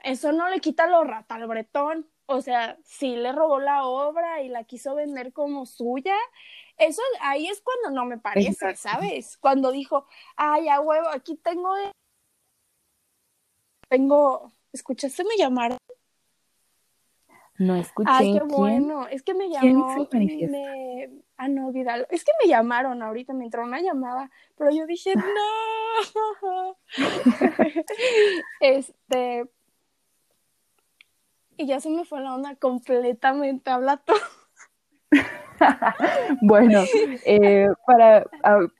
[0.04, 2.06] eso no le quita lo rata al bretón.
[2.26, 6.16] O sea, sí le robó la obra y la quiso vender como suya.
[6.76, 9.36] Eso ahí es cuando no me parece, ¿sabes?
[9.36, 11.70] Cuando dijo, ay, a huevo, aquí tengo.
[13.88, 14.52] Tengo.
[14.72, 15.24] ¿Escuchaste?
[15.24, 15.78] Me llamaron.
[17.58, 18.10] No escuché.
[18.12, 19.06] Ay, qué bueno.
[19.06, 20.08] Es que me llamó.
[20.10, 21.10] Me...
[21.36, 22.06] Ah, no, Vidal.
[22.10, 25.14] Es que me llamaron ahorita, me entró una llamada, pero yo dije,
[26.44, 26.76] no.
[28.60, 29.48] este,
[31.56, 34.16] y ya se me fue la onda completamente, habla todo.
[36.42, 36.82] bueno,
[37.24, 38.26] eh, para,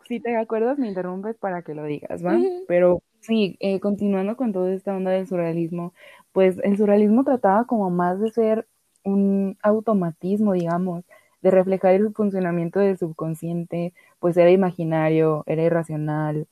[0.07, 2.37] si te acuerdas, me interrumpes para que lo digas, ¿va?
[2.67, 5.95] Pero sí, eh, continuando con toda esta onda del surrealismo,
[6.33, 8.67] pues el surrealismo trataba como más de ser
[9.05, 11.05] un automatismo, digamos,
[11.43, 16.47] de reflejar el funcionamiento del subconsciente, pues era imaginario, era irracional,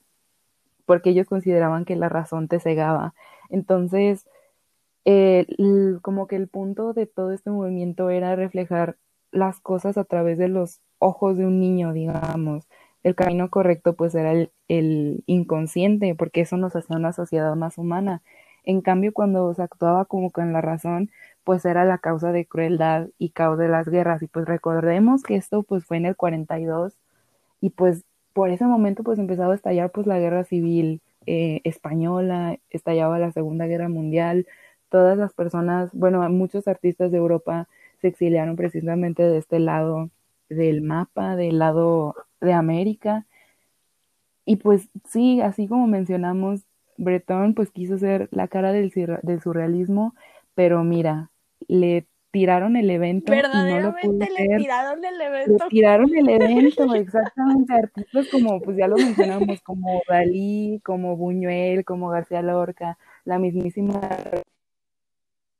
[0.85, 3.13] porque ellos consideraban que la razón te cegaba.
[3.49, 4.27] Entonces,
[5.05, 5.47] eh,
[6.01, 8.97] como que el punto de todo este movimiento era reflejar
[9.31, 12.67] las cosas a través de los ojos de un niño, digamos.
[13.03, 14.31] El camino correcto pues era
[14.67, 18.21] el, inconsciente, porque eso nos hacía una sociedad más humana.
[18.63, 21.11] En cambio, cuando se actuaba como con la razón,
[21.43, 24.23] pues era la causa de crueldad y caos de las guerras.
[24.23, 26.97] Y pues recordemos que esto pues fue en el 42
[27.61, 32.57] y pues por ese momento pues empezaba a estallar pues la guerra civil eh, española,
[32.69, 34.47] estallaba la Segunda Guerra Mundial,
[34.93, 37.67] todas las personas, bueno, muchos artistas de Europa
[37.99, 40.11] se exiliaron precisamente de este lado
[40.49, 43.25] del mapa, del lado de América.
[44.45, 46.61] Y pues sí, así como mencionamos,
[46.97, 48.91] Breton pues quiso ser la cara del,
[49.23, 50.13] del surrealismo,
[50.53, 51.31] pero mira,
[51.67, 53.33] le tiraron el evento.
[53.33, 55.63] Y no lo pude le tiraron el evento.
[55.63, 57.73] Le tiraron el evento, exactamente.
[57.73, 63.99] Artistas como, pues ya lo mencionamos, como Dalí, como Buñuel, como García Lorca, la mismísima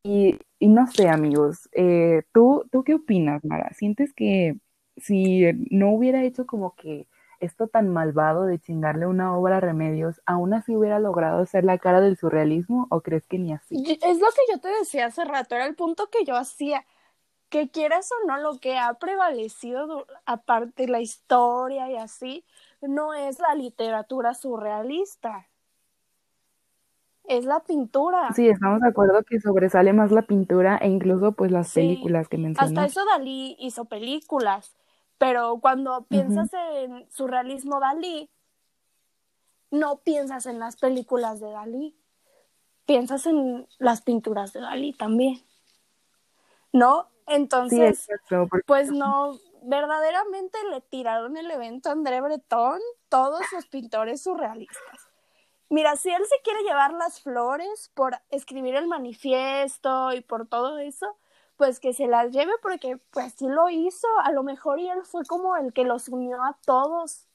[0.04, 3.74] y, no sé, amigos, eh, ¿tú, ¿tú qué opinas, Mara?
[3.74, 4.58] ¿Sientes que
[4.98, 7.08] si no hubiera hecho como que
[7.40, 11.78] esto tan malvado de chingarle una obra a Remedios, aún así hubiera logrado ser la
[11.78, 13.76] cara del surrealismo o crees que ni así?
[14.02, 16.86] Es lo que yo te decía hace rato, era el punto que yo hacía,
[17.50, 22.46] que quieras o no, lo que ha prevalecido aparte la historia y así,
[22.82, 25.48] no es la literatura surrealista,
[27.26, 28.32] es la pintura.
[28.34, 32.38] Sí, estamos de acuerdo que sobresale más la pintura e incluso pues las películas que
[32.38, 32.70] mencionas.
[32.70, 34.76] Hasta eso Dalí hizo películas,
[35.18, 38.30] pero cuando piensas en surrealismo Dalí,
[39.72, 41.96] no piensas en las películas de Dalí,
[42.86, 45.42] piensas en las pinturas de Dalí también.
[46.72, 47.08] ¿No?
[47.28, 48.08] Entonces,
[48.66, 55.03] pues no, verdaderamente le tiraron el evento a André Breton todos los pintores surrealistas.
[55.74, 60.78] Mira, si él se quiere llevar las flores por escribir el manifiesto y por todo
[60.78, 61.18] eso,
[61.58, 65.00] pues que se las lleve porque pues sí lo hizo, a lo mejor y él
[65.04, 67.28] fue como el que los unió a todos.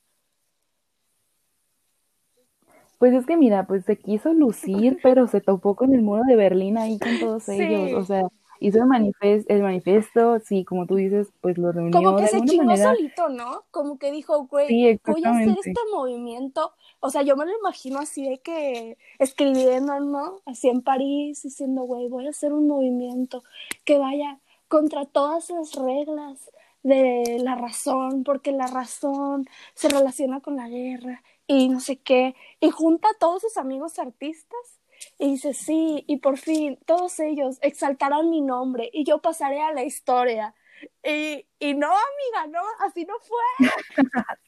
[2.99, 6.37] Pues es que mira, pues se quiso lucir, pero se topó con el muro de
[6.37, 8.23] Berlín ahí con todos ellos, o sea,
[8.61, 11.93] hizo el, manifest el manifiesto, sí, como tú dices, pues lo reunió.
[11.93, 13.65] Como que se chingó solito, ¿no?
[13.71, 16.73] Como que dijo, güey, voy a hacer este movimiento.
[17.01, 20.43] O sea, yo me lo imagino así de que escribiendo, ¿no?
[20.47, 23.45] Así en París, diciendo, güey, voy a hacer un movimiento
[23.85, 26.51] que vaya contra todas las reglas
[26.83, 32.35] de la razón, porque la razón se relaciona con la guerra y no sé qué,
[32.61, 34.79] y junta a todos sus amigos artistas
[35.19, 39.73] y dice, sí, y por fin todos ellos exaltarán mi nombre y yo pasaré a
[39.73, 40.55] la historia.
[41.03, 43.69] Y, y no, amiga, no, así no fue.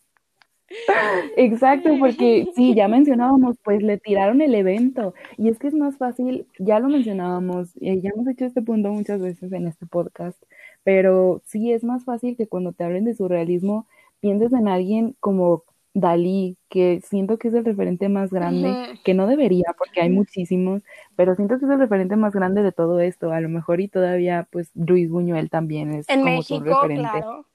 [1.37, 5.15] Exacto, porque sí, ya mencionábamos, pues le tiraron el evento.
[5.37, 8.91] Y es que es más fácil, ya lo mencionábamos, y ya hemos hecho este punto
[8.93, 10.41] muchas veces en este podcast,
[10.85, 13.87] pero sí es más fácil que cuando te hablen de surrealismo
[14.21, 19.27] pienses en alguien como Dalí, que siento que es el referente más grande, que no
[19.27, 20.83] debería porque hay muchísimos,
[21.17, 23.89] pero siento que es el referente más grande de todo esto, a lo mejor y
[23.89, 27.11] todavía pues Luis Buñuel también es en como México, su referente.
[27.11, 27.47] claro.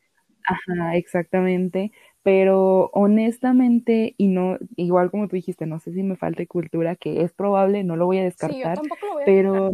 [0.48, 1.92] Ajá, exactamente,
[2.26, 7.22] pero honestamente, y no, igual como tú dijiste, no sé si me falta cultura, que
[7.22, 9.72] es probable, no lo voy a Sí, yo descartar, tampoco lo voy a pero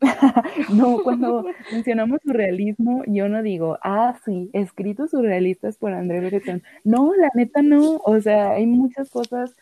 [0.74, 6.64] no, cuando mencionamos surrealismo, yo no digo, ah, sí, escritos surrealistas por André Breton.
[6.82, 9.54] No, la neta no, o sea, hay muchas cosas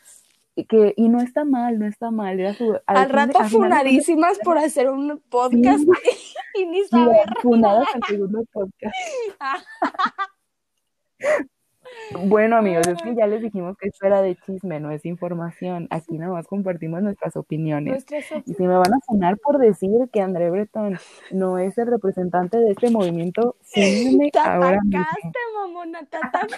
[0.67, 3.43] que, y no está mal, no está mal, era su, al Al fin de- rato
[3.43, 5.85] de funadísimas por hacer un podcast
[6.59, 7.29] y ni sí, saber.
[7.43, 8.95] funadas al segundo podcast.
[12.27, 15.89] Bueno, amigos, es que ya les dijimos que esto era de chisme, no es información.
[15.91, 17.93] Aquí nada más compartimos nuestras opiniones.
[17.93, 20.99] Nuestras Y si me van a funar por decir que André Breton
[21.31, 25.05] no es el representante de este movimiento, fúnenme ahora mismo.
[25.55, 26.57] mamona, te atacaste.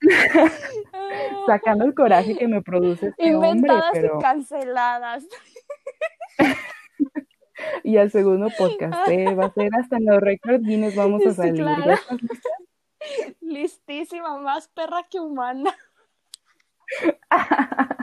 [1.46, 4.18] Sacando el coraje que me produce este hombre, Inventadas pero...
[4.18, 5.24] y canceladas.
[7.82, 9.34] Y al segundo podcast, ¿eh?
[9.34, 11.64] va a ser hasta en los récords Guinness vamos a salir.
[13.40, 15.74] Listísima, más perra que humana.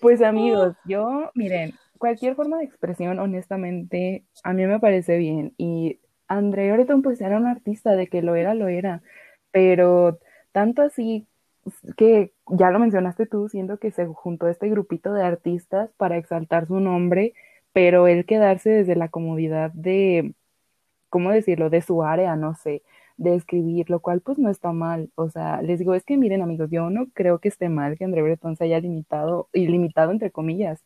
[0.00, 5.52] Pues amigos, yo, miren, cualquier forma de expresión, honestamente, a mí me parece bien.
[5.58, 9.02] Y André Breton, pues era un artista, de que lo era, lo era.
[9.50, 10.18] Pero
[10.52, 11.26] tanto así
[11.96, 16.66] que ya lo mencionaste tú, siento que se juntó este grupito de artistas para exaltar
[16.66, 17.34] su nombre,
[17.72, 20.34] pero él quedarse desde la comodidad de,
[21.10, 22.82] ¿cómo decirlo?, de su área, no sé,
[23.16, 25.10] de escribir, lo cual pues no está mal.
[25.16, 28.04] O sea, les digo, es que miren amigos, yo no creo que esté mal que
[28.04, 30.82] André Breton se haya limitado, y limitado entre comillas,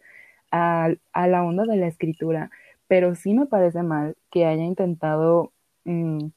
[0.50, 2.50] a, a la onda de la escritura,
[2.88, 5.52] pero sí me parece mal que haya intentado
[5.84, 6.28] mm,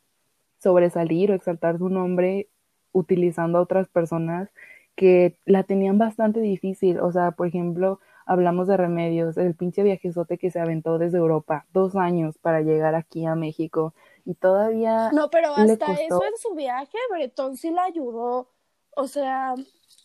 [0.59, 2.49] sobresalir o exaltar su nombre
[2.97, 4.49] utilizando a otras personas
[4.95, 6.99] que la tenían bastante difícil.
[6.99, 11.65] O sea, por ejemplo, hablamos de Remedios, el pinche viajezote que se aventó desde Europa,
[11.71, 13.93] dos años para llegar aquí a México
[14.25, 18.49] y todavía No, pero hasta eso en su viaje, Bretón sí la ayudó.
[18.95, 19.53] O sea,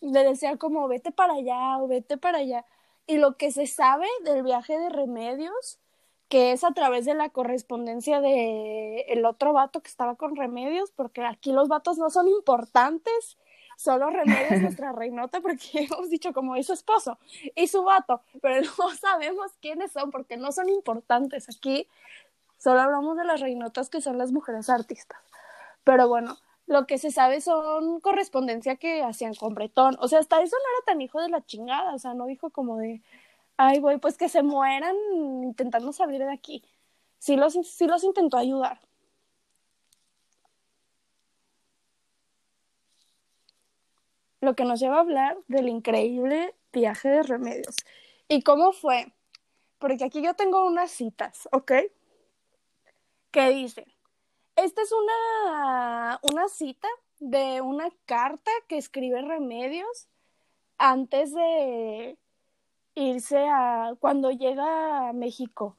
[0.01, 2.65] le decía como vete para allá o vete para allá.
[3.07, 5.79] Y lo que se sabe del viaje de Remedios,
[6.33, 10.89] que es a través de la correspondencia de el otro vato que estaba con Remedios,
[10.89, 13.37] porque aquí los vatos no son importantes,
[13.77, 17.19] solo Remedios nuestra reinota, porque hemos dicho como es su esposo
[17.53, 21.55] y su vato, pero no sabemos quiénes son porque no son importantes.
[21.55, 21.87] Aquí
[22.57, 25.19] solo hablamos de las reinotas que son las mujeres artistas.
[25.83, 29.97] Pero bueno, lo que se sabe son correspondencia que hacían con Bretón.
[29.99, 31.93] O sea, hasta eso no era tan hijo de la chingada.
[31.93, 33.03] O sea, no dijo como de,
[33.57, 34.95] ay, güey, pues que se mueran
[35.43, 36.63] intentando salir de aquí.
[37.19, 38.79] Sí los, sí los intentó ayudar.
[44.41, 47.75] Lo que nos lleva a hablar del increíble viaje de remedios.
[48.27, 49.13] ¿Y cómo fue?
[49.79, 51.71] Porque aquí yo tengo unas citas, ¿ok?
[53.31, 53.85] Que dice,
[54.55, 56.87] esta es una, una cita
[57.19, 60.09] de una carta que escribe Remedios
[60.77, 62.17] antes de
[62.95, 65.77] irse a cuando llega a México.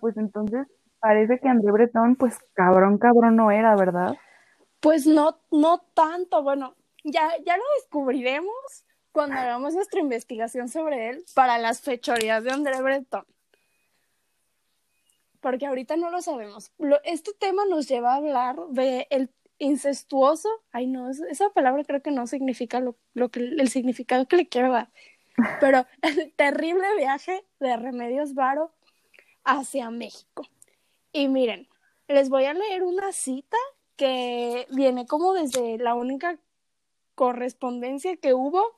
[0.00, 0.66] Pues entonces
[1.00, 4.16] parece que André Breton, pues cabrón, cabrón no era, ¿verdad?
[4.80, 6.42] Pues no, no tanto.
[6.42, 6.74] Bueno,
[7.04, 8.54] ya, ya lo descubriremos
[9.12, 13.24] cuando hagamos nuestra investigación sobre él para las fechorías de André Breton.
[15.40, 16.72] Porque ahorita no lo sabemos.
[17.04, 20.48] Este tema nos lleva a hablar de el incestuoso.
[20.72, 24.36] Ay, no, es- esa palabra creo que no significa lo, lo que, el significado que
[24.36, 24.90] le quiero dar.
[25.60, 28.72] pero el terrible viaje de Remedios Varo
[29.48, 30.46] hacia México.
[31.10, 31.68] Y miren,
[32.06, 33.56] les voy a leer una cita
[33.96, 36.38] que viene como desde la única
[37.14, 38.76] correspondencia que hubo.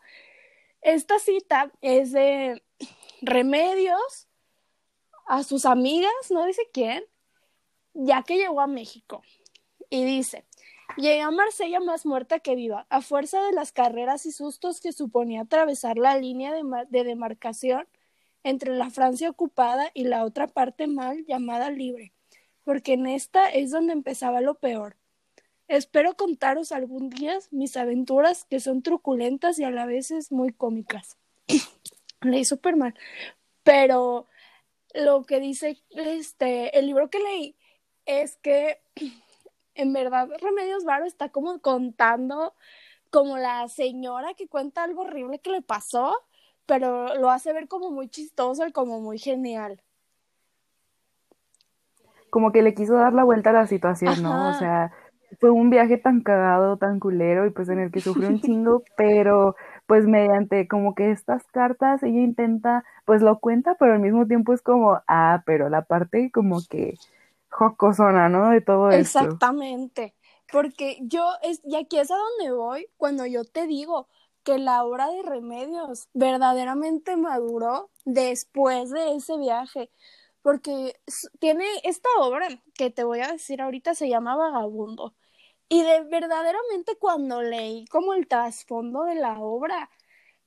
[0.80, 2.62] Esta cita es de
[3.20, 4.28] Remedios
[5.26, 7.04] a sus amigas, no dice quién,
[7.92, 9.22] ya que llegó a México.
[9.90, 10.44] Y dice,
[10.96, 14.92] llegué a Marsella más muerta que viva, a fuerza de las carreras y sustos que
[14.92, 17.88] suponía atravesar la línea de, de demarcación
[18.42, 22.12] entre la Francia ocupada y la otra parte mal llamada libre,
[22.64, 24.96] porque en esta es donde empezaba lo peor.
[25.68, 31.16] Espero contaros algún día mis aventuras que son truculentas y a la vez muy cómicas.
[32.22, 32.94] leí súper mal,
[33.62, 34.26] pero
[34.94, 37.56] lo que dice este el libro que leí
[38.04, 38.80] es que
[39.74, 42.54] en verdad Remedios Varo está como contando
[43.10, 46.16] como la señora que cuenta algo horrible que le pasó,
[46.70, 49.82] pero lo hace ver como muy chistoso y como muy genial.
[52.30, 54.50] Como que le quiso dar la vuelta a la situación, ¿no?
[54.50, 54.92] O sea,
[55.40, 58.84] fue un viaje tan cagado, tan culero y pues en el que sufrió un chingo,
[58.96, 59.56] pero
[59.88, 64.52] pues mediante como que estas cartas ella intenta, pues lo cuenta, pero al mismo tiempo
[64.52, 66.94] es como, ah, pero la parte como que
[67.48, 68.50] jocosona, ¿no?
[68.50, 69.18] De todo esto.
[69.18, 70.14] Exactamente,
[70.52, 74.06] porque yo, es, y aquí es a donde voy cuando yo te digo
[74.42, 79.90] que la obra de Remedios verdaderamente maduró después de ese viaje,
[80.42, 80.94] porque
[81.38, 85.14] tiene esta obra que te voy a decir ahorita se llama Vagabundo.
[85.68, 89.88] Y de verdaderamente cuando leí como el trasfondo de la obra,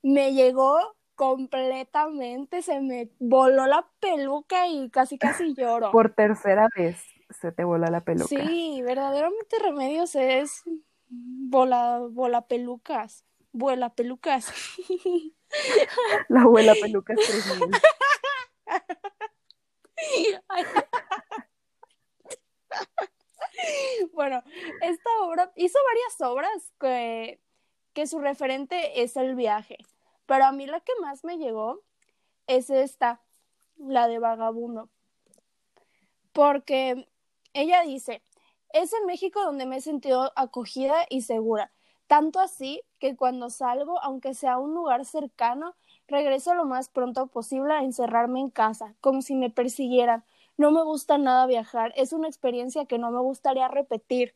[0.02, 0.76] me llegó
[1.14, 5.90] completamente, se me voló la peluca y casi casi lloro.
[5.92, 8.28] Por tercera vez se te voló la peluca.
[8.28, 10.62] Sí, verdaderamente Remedios es
[11.08, 13.24] bola pelucas,
[13.54, 14.52] vuela pelucas.
[16.28, 17.16] La abuela pelucas
[24.12, 24.42] bueno,
[24.82, 27.40] esta obra hizo varias obras que,
[27.92, 29.78] que su referente es el viaje,
[30.26, 31.84] pero a mí la que más me llegó
[32.48, 33.22] es esta,
[33.76, 34.90] la de Vagabundo,
[36.32, 37.08] porque
[37.52, 38.24] ella dice,
[38.70, 41.70] es en México donde me he sentido acogida y segura,
[42.08, 45.74] tanto así que cuando salgo, aunque sea a un lugar cercano,
[46.08, 50.24] regreso lo más pronto posible a encerrarme en casa, como si me persiguieran,
[50.56, 54.34] no me gusta nada viajar, es una experiencia que no me gustaría repetir.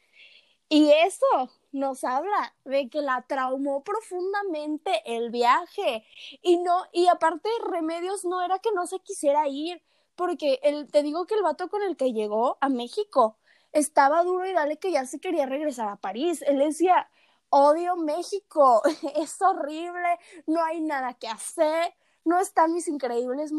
[0.68, 6.04] Y eso nos habla de que la traumó profundamente el viaje.
[6.42, 9.80] Y no, y aparte Remedios no era que no se quisiera ir,
[10.14, 13.38] porque el, te digo que el vato con el que llegó a México
[13.72, 16.42] estaba duro y dale que ya se quería regresar a París.
[16.42, 17.08] Él decía,
[17.50, 18.82] odio México,
[19.16, 21.94] es horrible, no hay nada que hacer,
[22.24, 23.52] no están mis increíbles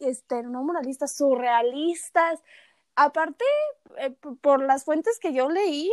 [0.00, 2.42] este, no muralistas, surrealistas.
[2.94, 3.44] Aparte,
[3.98, 4.10] eh,
[4.42, 5.90] por las fuentes que yo leí,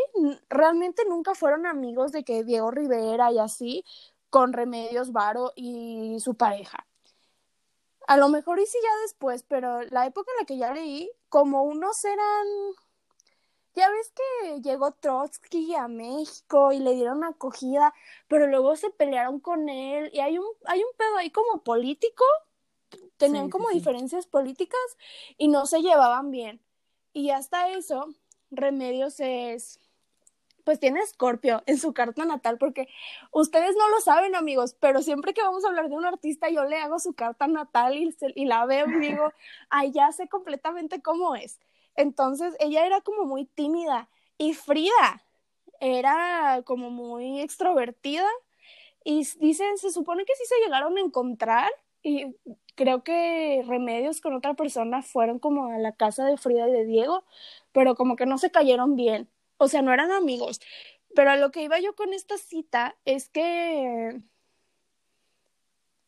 [0.49, 3.85] realmente nunca fueron amigos de que Diego Rivera y así,
[4.29, 6.85] con Remedios Varo y su pareja.
[8.07, 11.11] A lo mejor y sí ya después, pero la época en la que ya leí,
[11.29, 12.47] como unos eran
[13.75, 17.93] ya ves que llegó Trotsky a México y le dieron acogida,
[18.27, 22.23] pero luego se pelearon con él y hay un, hay un pedo ahí como político,
[23.17, 24.79] tenían como diferencias políticas
[25.37, 26.61] y no se llevaban bien.
[27.13, 28.13] Y hasta eso,
[28.51, 29.79] Remedios es,
[30.63, 32.87] pues tiene Escorpio en su carta natal, porque
[33.31, 36.63] ustedes no lo saben, amigos, pero siempre que vamos a hablar de un artista, yo
[36.65, 39.33] le hago su carta natal y, y la veo y digo,
[39.69, 41.59] ay, ya sé completamente cómo es.
[41.99, 45.21] Entonces ella era como muy tímida y Frida
[45.81, 48.25] era como muy extrovertida.
[49.03, 51.69] Y dicen, se supone que sí se llegaron a encontrar
[52.01, 52.35] y
[52.75, 56.85] creo que Remedios con otra persona fueron como a la casa de Frida y de
[56.85, 57.25] Diego,
[57.73, 59.27] pero como que no se cayeron bien,
[59.57, 60.61] o sea, no eran amigos.
[61.15, 64.21] Pero a lo que iba yo con esta cita es que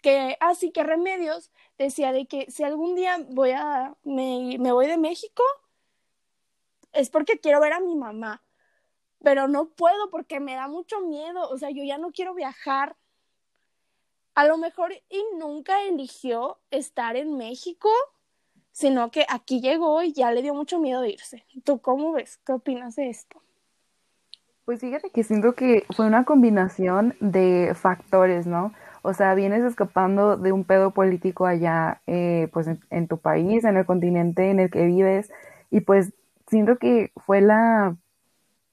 [0.01, 4.71] que así ah, que Remedios decía de que si algún día voy a me, me
[4.71, 5.43] voy de México
[6.93, 8.43] es porque quiero ver a mi mamá,
[9.23, 12.95] pero no puedo porque me da mucho miedo, o sea, yo ya no quiero viajar.
[14.33, 17.89] A lo mejor y nunca eligió estar en México,
[18.71, 21.45] sino que aquí llegó y ya le dio mucho miedo irse.
[21.63, 22.39] ¿Tú cómo ves?
[22.45, 23.41] ¿Qué opinas de esto?
[24.63, 28.73] Pues fíjate que siento que fue una combinación de factores, ¿no?
[29.01, 33.65] O sea, vienes escapando de un pedo político allá, eh, pues en, en, tu país,
[33.65, 35.31] en el continente en el que vives,
[35.71, 36.13] y pues
[36.51, 37.97] siento que fue la,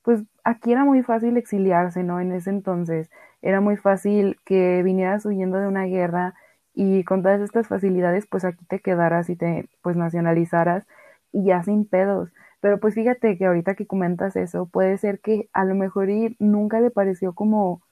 [0.03, 2.21] pues aquí era muy fácil exiliarse, ¿no?
[2.21, 3.11] En ese entonces
[3.43, 6.35] era muy fácil que vinieras huyendo de una guerra
[6.75, 10.87] y con todas estas facilidades, pues aquí te quedaras y te pues nacionalizaras
[11.33, 12.31] y ya sin pedos.
[12.61, 16.37] Pero pues fíjate que ahorita que comentas eso, puede ser que a lo mejor ir
[16.41, 17.83] nunca le pareció como,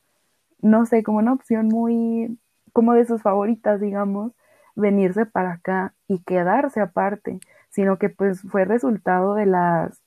[0.60, 2.38] no sé, como una opción muy,
[2.72, 4.32] como de sus favoritas, digamos,
[4.76, 7.40] venirse para acá y quedarse aparte,
[7.76, 10.02] sino que pues fue resultado de las,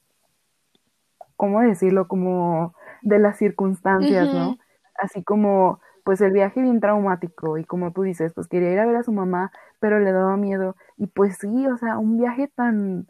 [1.35, 2.07] ¿cómo decirlo?
[2.07, 4.57] Como de las circunstancias, ¿no?
[4.95, 8.87] Así como pues el viaje bien traumático y como tú dices, pues quería ir a
[8.87, 12.47] ver a su mamá, pero le daba miedo y pues sí, o sea, un viaje
[12.47, 13.05] tan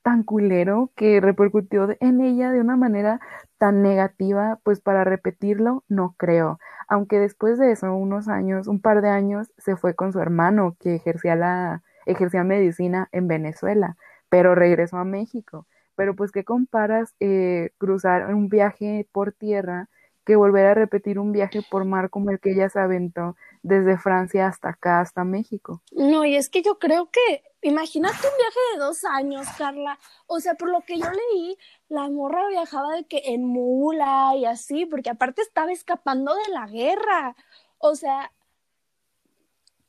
[0.00, 3.20] tan culero que repercutió en ella de una manera
[3.58, 6.58] tan negativa, pues para repetirlo no creo.
[6.88, 10.76] Aunque después de eso, unos años, un par de años, se fue con su hermano
[10.80, 13.96] que ejercía la ejercía medicina en Venezuela,
[14.28, 15.66] pero regresó a México.
[15.94, 19.88] Pero pues qué comparas eh, cruzar un viaje por tierra
[20.28, 23.96] que volver a repetir un viaje por mar como el que ella se aventó desde
[23.96, 25.80] Francia hasta acá, hasta México.
[25.92, 29.98] No, y es que yo creo que, imagínate un viaje de dos años, Carla.
[30.26, 31.56] O sea, por lo que yo leí,
[31.88, 36.66] la morra viajaba de que en mula y así, porque aparte estaba escapando de la
[36.66, 37.34] guerra.
[37.78, 38.30] O sea,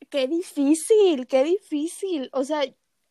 [0.10, 2.30] qué difícil, qué difícil.
[2.34, 2.64] O sea,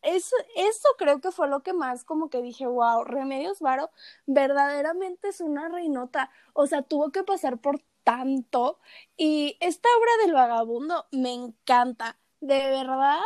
[0.03, 3.91] eso, eso creo que fue lo que más como que dije, wow, Remedios Varo
[4.27, 6.31] verdaderamente es una reinota.
[6.55, 8.79] O sea, tuvo que pasar por tanto.
[9.17, 12.19] Y esta obra del vagabundo me encanta.
[12.41, 13.21] De verdad,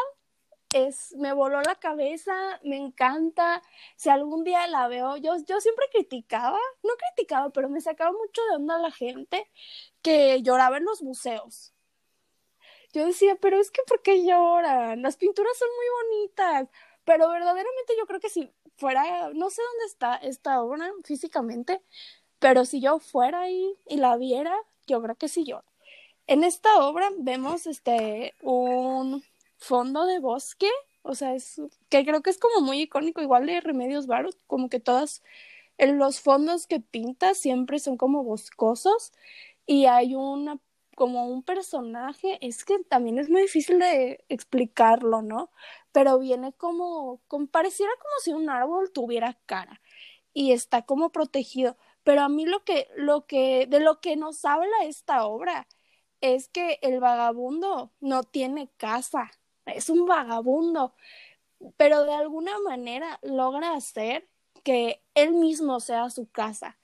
[0.75, 3.63] es, me voló la cabeza, me encanta.
[3.97, 8.43] Si algún día la veo, yo, yo siempre criticaba, no criticaba, pero me sacaba mucho
[8.51, 9.51] de onda la gente
[10.03, 11.75] que lloraba en los museos
[12.93, 15.03] yo decía, pero es que ¿por qué lloran?
[15.03, 16.69] Las pinturas son muy bonitas,
[17.05, 21.83] pero verdaderamente yo creo que si fuera, no sé dónde está esta obra físicamente,
[22.39, 24.55] pero si yo fuera ahí y la viera,
[24.87, 25.65] yo creo que sí lloro.
[26.27, 29.25] En esta obra vemos este un
[29.59, 30.71] fondo de bosque,
[31.03, 34.69] o sea, es que creo que es como muy icónico, igual de Remedios Varo, como
[34.69, 35.23] que todas
[35.79, 39.13] en los fondos que pinta siempre son como boscosos
[39.67, 40.59] y hay una
[41.03, 45.51] como un personaje, es que también es muy difícil de explicarlo, ¿no?
[45.91, 49.81] Pero viene como, pareciera como si un árbol tuviera cara
[50.33, 51.77] y está como protegido.
[52.05, 55.67] Pero a mí lo que, lo que, de lo que nos habla esta obra
[56.21, 59.33] es que el vagabundo no tiene casa,
[59.67, 60.95] es un vagabundo,
[61.77, 64.29] pero de alguna manera logra hacer
[64.63, 66.79] que él mismo sea su casa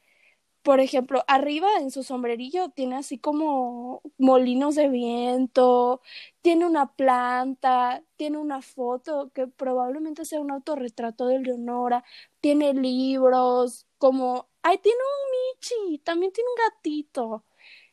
[0.68, 6.02] por ejemplo, arriba en su sombrerillo tiene así como molinos de viento,
[6.42, 12.04] tiene una planta, tiene una foto que probablemente sea un autorretrato de Leonora,
[12.42, 17.44] tiene libros, como, ay, tiene un Michi, también tiene un gatito.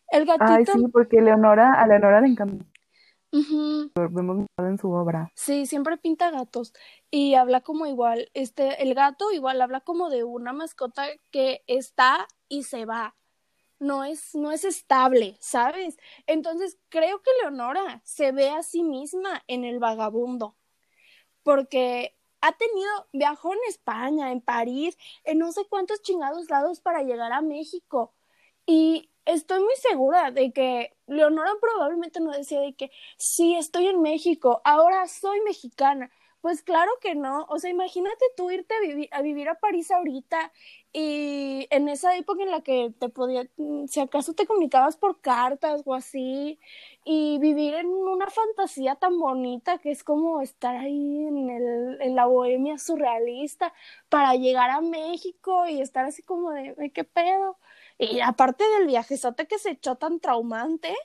[0.09, 0.45] El gatito.
[0.45, 2.65] Ay, sí, porque Leonora, a Leonora le encanta
[4.11, 5.32] vemos en su obra.
[5.36, 6.73] Sí, siempre pinta gatos
[7.11, 12.28] y habla como igual, este, el gato igual habla como de una mascota que está
[12.50, 13.16] y se va.
[13.80, 15.98] No es, no es estable, ¿sabes?
[16.28, 20.56] Entonces creo que Leonora se ve a sí misma en el vagabundo,
[21.43, 27.04] porque ha tenido, viajó en España, en París, en no sé cuántos chingados lados para
[27.04, 28.14] llegar a México.
[28.66, 34.02] Y estoy muy segura de que Leonora probablemente no decía de que sí, estoy en
[34.02, 36.12] México, ahora soy mexicana.
[36.46, 39.89] Pues claro que no, o sea, imagínate tú irte a, vivir a vivir a París
[39.89, 40.52] ahorita
[40.93, 45.20] y en esa época en la que te podía, mm, si acaso te comunicabas por
[45.22, 46.60] cartas o así,
[47.04, 52.16] y vivir en una fantasía tan bonita que es como estar ahí en, el, en
[52.16, 53.74] la bohemia surrealista
[54.10, 57.58] para llegar a México y estar así como de, ¿qué pedo?
[57.98, 60.96] Y aparte del viajezote que se echó tan traumante,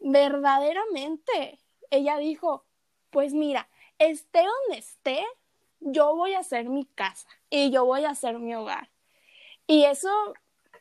[0.00, 2.64] verdaderamente ella dijo,
[3.10, 3.68] pues mira,
[4.00, 5.24] esté donde esté,
[5.78, 8.88] yo voy a hacer mi casa y yo voy a hacer mi hogar.
[9.68, 10.10] Y eso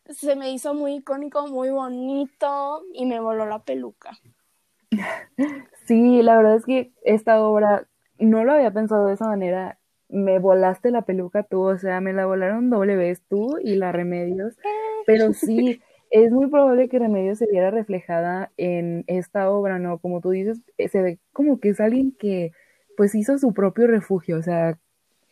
[0.10, 4.18] se me hizo muy icónico, muy bonito y me voló la peluca.
[5.86, 10.40] Sí, la verdad es que esta obra no lo había pensado de esa manera me
[10.40, 14.56] volaste la peluca tú, o sea, me la volaron doble vez tú y la Remedios,
[15.06, 20.00] pero sí, es muy probable que Remedios se viera reflejada en esta obra, ¿no?
[20.00, 22.52] Como tú dices, eh, se ve como que es alguien que
[23.00, 24.78] pues hizo su propio refugio, o sea,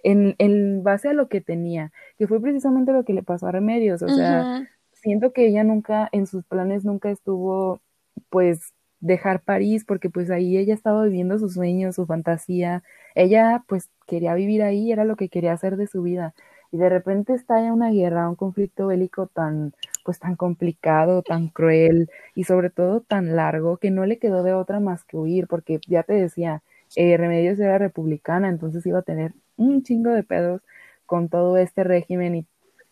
[0.04, 3.52] en, en base a lo que tenía, que fue precisamente lo que le pasó a
[3.52, 4.48] Remedios, o sea,
[4.94, 7.82] siento que ella nunca, en sus planes nunca estuvo
[8.30, 12.84] pues dejar París porque pues ahí ella estaba viviendo sus sueños, su fantasía.
[13.16, 16.34] Ella pues quería vivir ahí, era lo que quería hacer de su vida.
[16.72, 22.10] y de repente estalla una guerra, un conflicto bélico tan, pues tan complicado, tan cruel
[22.36, 25.82] y sobre todo tan largo que no le quedó de otra más que huir, porque
[25.88, 26.64] ya te decía,
[26.96, 30.62] eh, Remedios era republicana, entonces iba a tener un chingo de pedos
[31.06, 32.46] con todo este régimen y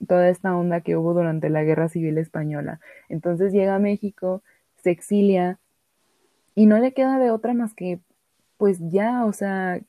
[0.08, 2.80] toda esta onda que hubo durante la Guerra Civil Española.
[3.10, 4.43] Entonces llega a México,
[4.78, 5.60] se exilia
[6.56, 8.00] y no le queda de otra más que,
[8.58, 9.82] pues ya, o sea,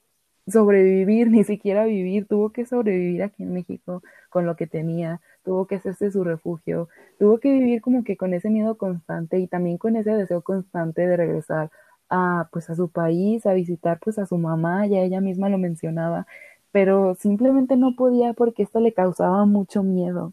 [0.49, 5.67] sobrevivir, ni siquiera vivir, tuvo que sobrevivir aquí en México con lo que tenía, tuvo
[5.67, 6.89] que hacerse su refugio,
[7.19, 11.07] tuvo que vivir como que con ese miedo constante y también con ese deseo constante
[11.07, 11.71] de regresar
[12.11, 15.59] a pues a su país, a visitar pues a su mamá, ya ella misma lo
[15.59, 16.27] mencionaba,
[16.73, 20.33] pero simplemente no podía porque esto le causaba mucho miedo.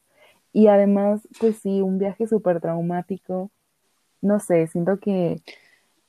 [0.54, 3.50] Y además, pues sí, un viaje súper traumático,
[4.22, 5.42] no sé, siento que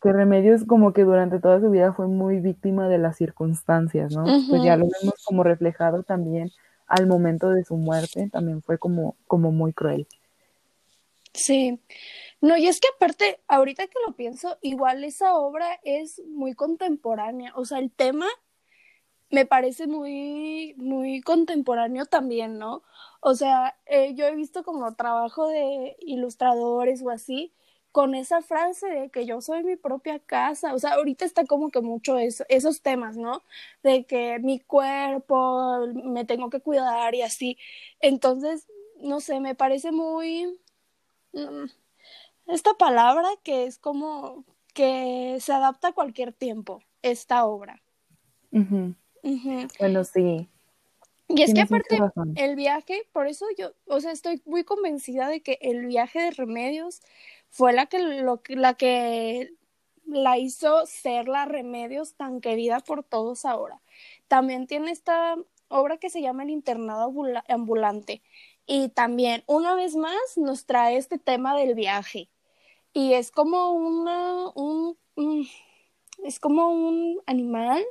[0.05, 4.25] que Remedios como que durante toda su vida fue muy víctima de las circunstancias, ¿no?
[4.51, 6.51] Pues ya lo vemos como reflejado también
[6.87, 10.07] al momento de su muerte, también fue como, como muy cruel.
[11.33, 11.81] Sí,
[12.45, 17.53] no, y es que aparte, ahorita que lo pienso, igual esa obra es muy contemporánea,
[17.57, 18.27] o sea, el tema
[19.31, 22.83] me parece muy, muy contemporáneo también, ¿no?
[23.21, 27.53] O sea, eh, yo he visto como trabajo de ilustradores o así,
[27.93, 31.71] con esa frase de que yo soy mi propia casa, o sea, ahorita está como
[31.71, 33.43] que mucho eso, esos temas, ¿no?
[33.83, 37.57] De que mi cuerpo, me tengo que cuidar y así.
[38.01, 38.67] Entonces,
[38.99, 40.61] no sé, me parece muy...
[41.33, 41.67] Mm,
[42.47, 47.83] esta palabra que es como que se adapta a cualquier tiempo, esta obra.
[49.79, 50.49] Bueno, sí.
[51.29, 51.99] Y es que aparte,
[52.37, 56.31] el viaje, por eso yo, o sea, estoy muy convencida de que el viaje de
[56.33, 57.01] remedios
[57.49, 59.55] fue la que, lo, la que
[60.07, 63.81] la hizo ser la Remedios tan querida por todos ahora.
[64.29, 65.37] También tiene esta
[65.69, 67.13] obra que se llama El internado
[67.49, 68.23] ambulante
[68.67, 72.29] y también una vez más nos trae este tema del viaje
[72.95, 74.97] y es como una un,
[76.25, 77.85] es como un animal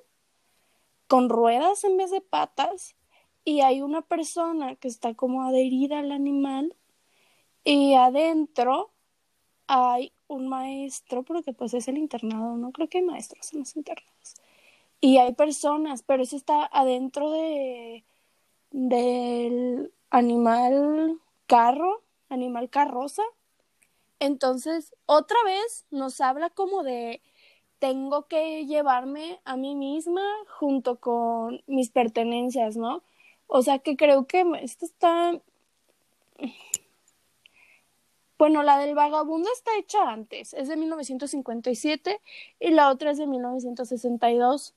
[1.08, 2.96] con ruedas en vez de patas
[3.46, 6.76] y hay una persona que está como adherida al animal
[7.64, 8.92] y adentro
[9.68, 13.76] hay un maestro, porque pues es el internado, no creo que hay maestros en los
[13.76, 14.36] internados.
[15.02, 18.06] Y hay personas, pero eso está adentro de
[18.72, 23.24] del animal carro, animal carroza.
[24.24, 27.22] Entonces, otra vez nos habla como de
[27.80, 33.04] tengo que llevarme a mí misma junto con mis pertenencias, ¿no?
[33.48, 35.42] O sea que creo que esto está
[38.38, 42.22] bueno, la del vagabundo está hecha antes, es de 1957
[42.62, 44.74] y la otra es de 1962,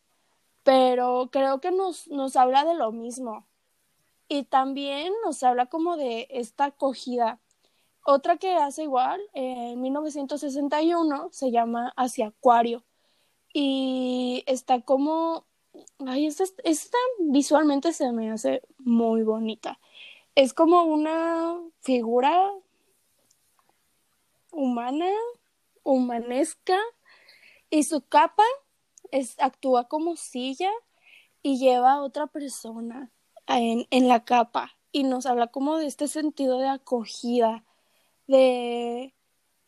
[0.65, 3.47] pero creo que nos, nos habla de lo mismo.
[4.29, 7.39] Y también nos habla como de esta acogida.
[8.09, 12.85] Otra que hace igual, en 1961, se llama Hacia Acuario.
[13.53, 15.45] Y está como,
[16.07, 19.81] ay, esta, visualmente se me hace muy bonita.
[20.37, 22.53] Es como una figura
[24.53, 25.11] humana,
[25.83, 26.79] humanesca,
[27.71, 28.45] y su capa
[29.11, 30.71] es, actúa como silla
[31.43, 33.11] y lleva a otra persona
[33.49, 37.65] en, en la capa y nos habla como de este sentido de acogida,
[38.27, 39.13] de,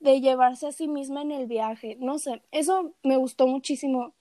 [0.00, 1.96] llevarse a sí misma en el viaje.
[2.00, 4.14] No sé, eso me gustó muchísimo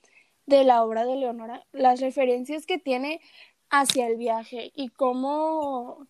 [0.45, 3.21] de la obra de Leonora, las referencias que tiene
[3.69, 6.07] hacia el viaje y cómo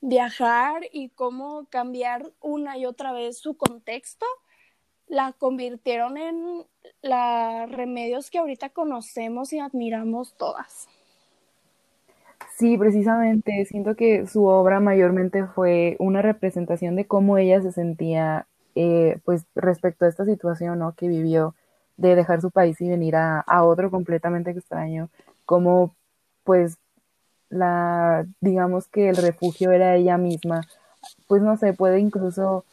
[0.00, 4.26] viajar y cómo cambiar una y otra vez su contexto,
[5.06, 6.66] la convirtieron en
[7.02, 10.88] la remedios que ahorita conocemos y admiramos todas.
[12.56, 18.46] Sí, precisamente, siento que su obra mayormente fue una representación de cómo ella se sentía,
[18.76, 20.94] eh, pues respecto a esta situación, ¿no?
[20.94, 21.54] Que vivió
[21.96, 25.10] de dejar su país y venir a, otro completamente extraño,
[25.46, 25.94] cómo
[26.44, 26.78] pues
[27.50, 30.62] la, digamos que el refugio era ella misma,
[31.28, 32.64] pues no sé, puede incluso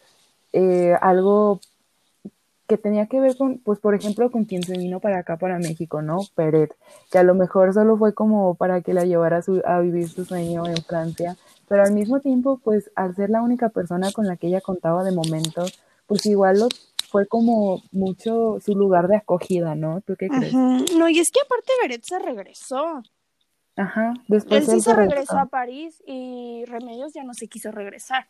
[0.54, 1.60] eh, algo
[2.72, 5.60] que tenía que ver con, pues por ejemplo, con quien se vino para acá, para
[5.60, 6.20] México, ¿no?
[6.36, 6.74] Peret,
[7.12, 10.24] que a lo mejor solo fue como para que la llevara a, a vivir su
[10.24, 11.36] sueño en Francia,
[11.68, 15.04] pero al mismo tiempo, pues al ser la única persona con la que ella contaba
[15.04, 15.66] de momento,
[16.08, 16.70] pues igual lo,
[17.10, 20.00] fue como mucho su lugar de acogida, ¿no?
[20.00, 20.54] ¿Tú qué crees?
[20.54, 23.04] No, y es que aparte Beret se regresó.
[23.76, 28.30] Ajá, después él sí se regresó a París y Remedios ya no se quiso regresar.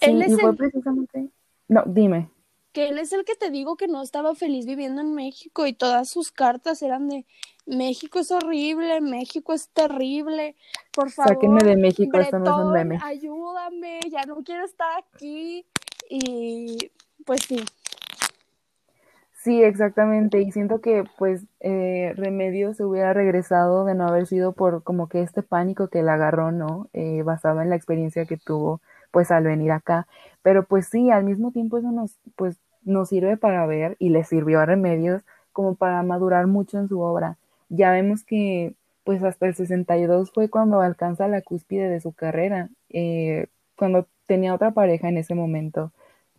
[0.00, 1.32] Sí, y fue precisamente...
[1.68, 2.30] No, dime.
[2.72, 5.72] que él es el que te digo que no estaba feliz viviendo en México y
[5.72, 7.26] todas sus cartas eran de
[7.66, 10.56] México es horrible, México es terrible,
[10.92, 11.34] por favor.
[11.34, 12.98] Sáquenme de México, Bretón, esto no es un meme.
[13.02, 15.66] ayúdame, ya no quiero estar aquí.
[16.08, 16.90] Y
[17.26, 17.62] pues sí.
[19.32, 20.40] Sí, exactamente.
[20.40, 25.08] Y siento que pues eh, Remedio se hubiera regresado de no haber sido por como
[25.08, 26.88] que este pánico que le agarró, ¿no?
[26.92, 28.80] Eh, basado en la experiencia que tuvo
[29.10, 30.06] pues al venir acá.
[30.42, 34.24] Pero pues sí, al mismo tiempo eso nos pues nos sirve para ver y le
[34.24, 37.36] sirvió a Remedios como para madurar mucho en su obra.
[37.68, 42.68] Ya vemos que pues hasta el 62 fue cuando alcanza la cúspide de su carrera,
[42.90, 43.46] eh,
[43.76, 45.92] cuando tenía otra pareja en ese momento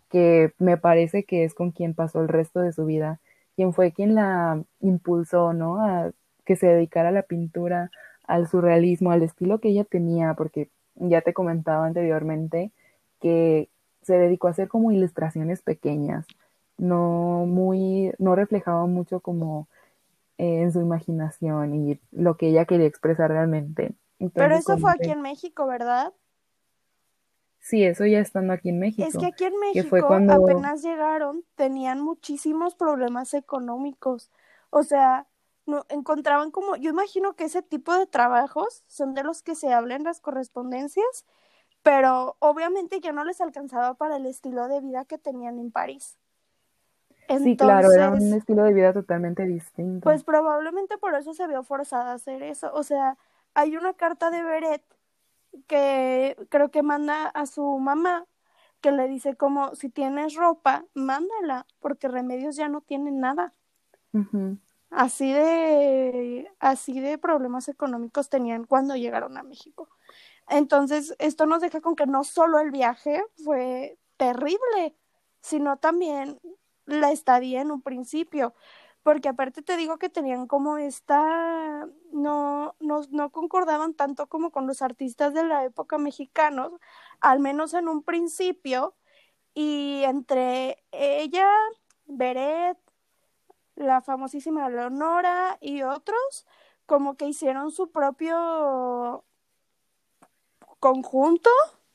[0.09, 3.19] que me parece que es con quien pasó el resto de su vida,
[3.55, 5.83] quien fue quien la impulsó, ¿no?
[5.83, 6.11] A
[6.45, 7.91] que se dedicara a la pintura,
[8.25, 10.69] al surrealismo, al estilo que ella tenía, porque
[10.99, 12.71] ya te comentaba anteriormente
[13.21, 13.69] que
[14.03, 16.25] se dedicó a hacer como ilustraciones pequeñas,
[16.77, 19.67] no muy, no reflejaba mucho como
[20.37, 23.93] eh, en su imaginación y lo que ella quería expresar realmente.
[24.33, 26.13] Pero eso fue aquí en México, ¿verdad?
[27.59, 29.07] Sí, eso ya estando aquí en México.
[29.07, 34.31] Es que aquí en México fue cuando- apenas llegaron, tenían muchísimos problemas económicos.
[34.71, 35.27] O sea,
[35.69, 39.71] no encontraban como, yo imagino que ese tipo de trabajos son de los que se
[39.71, 41.25] hablan en las correspondencias,
[41.83, 46.17] pero obviamente ya no les alcanzaba para el estilo de vida que tenían en París.
[47.37, 50.03] Sí, claro, era un estilo de vida totalmente distinto.
[50.03, 52.71] Pues probablemente por eso se vio forzada a hacer eso.
[52.73, 53.17] O sea,
[53.53, 54.83] hay una carta de Beret
[55.67, 58.25] que creo que manda a su mamá
[58.81, 63.53] que le dice como si tienes ropa, mándala, porque Remedios ya no tiene nada.
[64.91, 69.87] Así de así de problemas económicos tenían cuando llegaron a México.
[70.49, 74.95] Entonces, esto nos deja con que no solo el viaje fue terrible,
[75.41, 76.39] sino también
[76.85, 78.55] la estadía en un principio,
[79.03, 84.67] porque aparte te digo que tenían como esta, no, no, no concordaban tanto como con
[84.67, 86.73] los artistas de la época mexicanos,
[87.21, 88.95] al menos en un principio,
[89.53, 91.47] y entre ella,
[92.07, 92.77] Beret,
[93.79, 96.45] la famosísima Leonora y otros,
[96.85, 99.25] como que hicieron su propio
[100.79, 101.49] conjunto,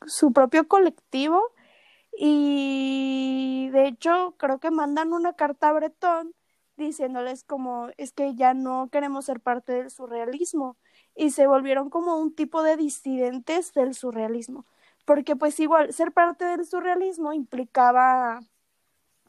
[0.07, 1.53] su propio colectivo,
[2.17, 6.35] y de hecho creo que mandan una carta a Bretón
[6.77, 10.77] diciéndoles como es que ya no queremos ser parte del surrealismo
[11.15, 14.67] y se volvieron como un tipo de disidentes del surrealismo
[15.05, 18.41] porque pues igual ser parte del surrealismo implicaba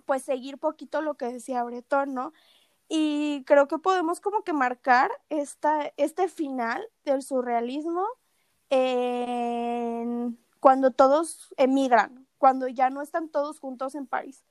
[0.05, 2.33] pues seguir poquito lo que decía Bretón, ¿no?
[2.87, 8.05] Y creo que podemos como que marcar esta, este final del surrealismo
[8.69, 14.43] en cuando todos emigran, cuando ya no están todos juntos en París.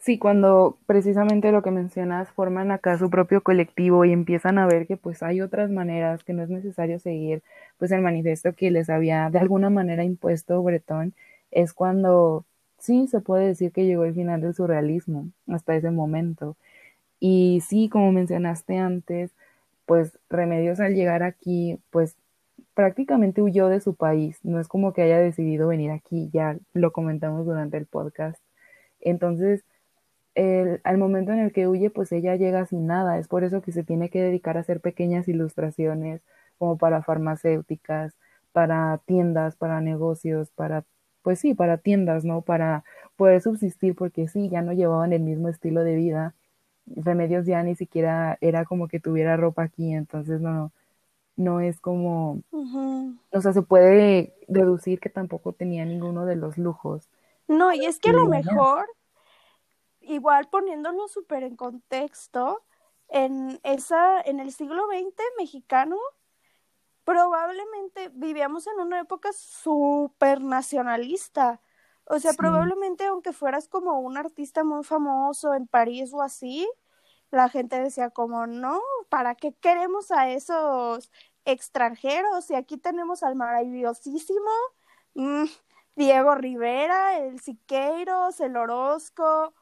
[0.00, 4.86] Sí, cuando precisamente lo que mencionas, forman acá su propio colectivo y empiezan a ver
[4.86, 7.42] que pues hay otras maneras, que no es necesario seguir
[7.78, 11.14] pues el manifiesto que les había de alguna manera impuesto Bretón,
[11.50, 12.44] es cuando
[12.78, 16.56] sí se puede decir que llegó el final del surrealismo hasta ese momento.
[17.20, 19.32] Y sí, como mencionaste antes,
[19.86, 22.16] pues Remedios al llegar aquí, pues
[22.74, 26.92] prácticamente huyó de su país, no es como que haya decidido venir aquí, ya lo
[26.92, 28.40] comentamos durante el podcast.
[29.00, 29.64] Entonces,
[30.34, 33.18] el, al momento en el que huye, pues ella llega sin nada.
[33.18, 36.22] Es por eso que se tiene que dedicar a hacer pequeñas ilustraciones,
[36.58, 38.14] como para farmacéuticas,
[38.52, 40.84] para tiendas, para negocios, para,
[41.22, 42.42] pues sí, para tiendas, ¿no?
[42.42, 42.84] Para
[43.16, 46.34] poder subsistir, porque sí, ya no llevaban el mismo estilo de vida.
[46.86, 50.72] Remedios ya ni siquiera era como que tuviera ropa aquí, entonces no,
[51.36, 52.42] no es como,
[53.30, 57.08] o sea, se puede deducir que tampoco tenía ninguno de los lujos.
[57.46, 58.86] No, y es que a lo mejor,
[60.00, 62.62] igual poniéndolo súper en contexto,
[63.08, 65.96] en esa, en el siglo XX mexicano,
[67.08, 71.58] probablemente vivíamos en una época súper nacionalista.
[72.04, 72.36] O sea, Sí.
[72.36, 76.68] probablemente aunque fueras como un artista muy famoso en París o así,
[77.30, 81.10] la gente decía como, no, ¿para qué queremos a esos
[81.46, 82.44] extranjeros?
[82.46, 84.50] Si aquí tenemos al maravillosísimo
[85.14, 85.44] mm,
[85.96, 89.54] Diego Rivera, el Siqueiros, el Orozco,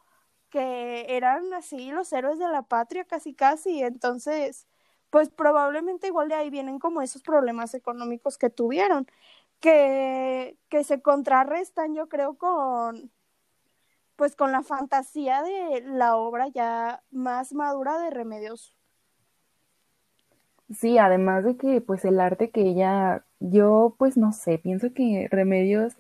[0.50, 3.82] que eran así los héroes de la patria casi casi.
[3.84, 4.66] Entonces,
[5.10, 9.06] pues probablemente igual de ahí vienen como esos problemas económicos que tuvieron,
[9.60, 13.10] que, que se contrarrestan yo creo con
[14.16, 18.74] pues con la fantasía de la obra ya más madura de Remedios.
[20.70, 25.28] Sí, además de que pues el arte que ella, yo pues no sé, pienso que
[25.30, 25.96] Remedios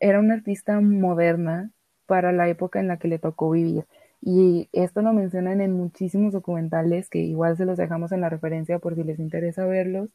[0.00, 1.72] era una artista moderna
[2.06, 3.86] para la época en la que le tocó vivir.
[4.20, 8.78] Y esto lo mencionan en muchísimos documentales que igual se los dejamos en la referencia
[8.78, 10.10] por si les interesa verlos.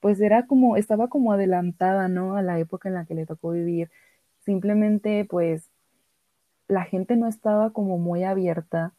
[0.00, 2.36] Pues era como, estaba como adelantada, ¿no?
[2.36, 3.90] A la época en la que le tocó vivir.
[4.40, 5.70] Simplemente, pues,
[6.68, 8.92] la gente no estaba como muy abierta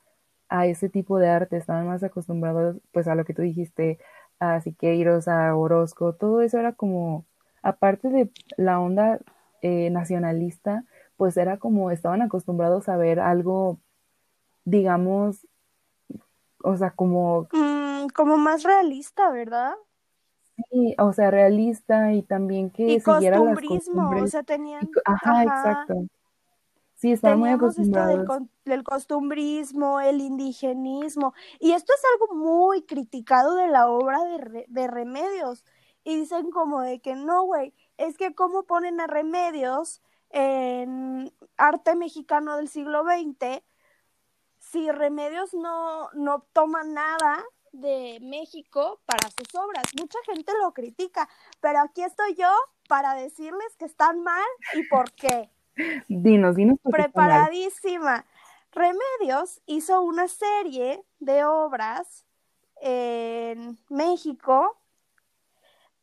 [0.49, 3.99] a ese tipo de arte, estaban más acostumbrados, pues, a lo que tú dijiste,
[4.39, 7.25] a Siqueiros, a Orozco, todo eso era como,
[7.63, 9.19] aparte de la onda
[9.61, 10.85] eh, nacionalista,
[11.17, 13.79] pues era como, estaban acostumbrados a ver algo
[14.65, 15.47] digamos,
[16.63, 17.47] o sea, como...
[17.51, 19.73] Mm, como más realista, ¿verdad?
[20.69, 24.23] Sí, o sea, realista y también que y siguiera las costumbres.
[24.23, 24.89] o sea, tenían...
[25.05, 25.95] ajá, exacto.
[26.95, 28.19] Sí, estaban muy acostumbrados.
[28.19, 34.65] Esto del, costumbrismo, el indigenismo, y esto es algo muy criticado de la obra de,
[34.67, 35.63] de Remedios,
[36.03, 41.95] y dicen como de que no, güey, es que cómo ponen a Remedios en arte
[41.95, 43.63] mexicano del siglo XX
[44.71, 49.83] si Remedios no, no toma nada de México para sus obras.
[49.99, 51.27] Mucha gente lo critica,
[51.59, 52.51] pero aquí estoy yo
[52.87, 55.49] para decirles que están mal y por qué.
[56.07, 56.77] Dinos, dinos.
[56.83, 58.25] Preparadísima.
[58.71, 62.25] Remedios hizo una serie de obras
[62.81, 64.77] en México.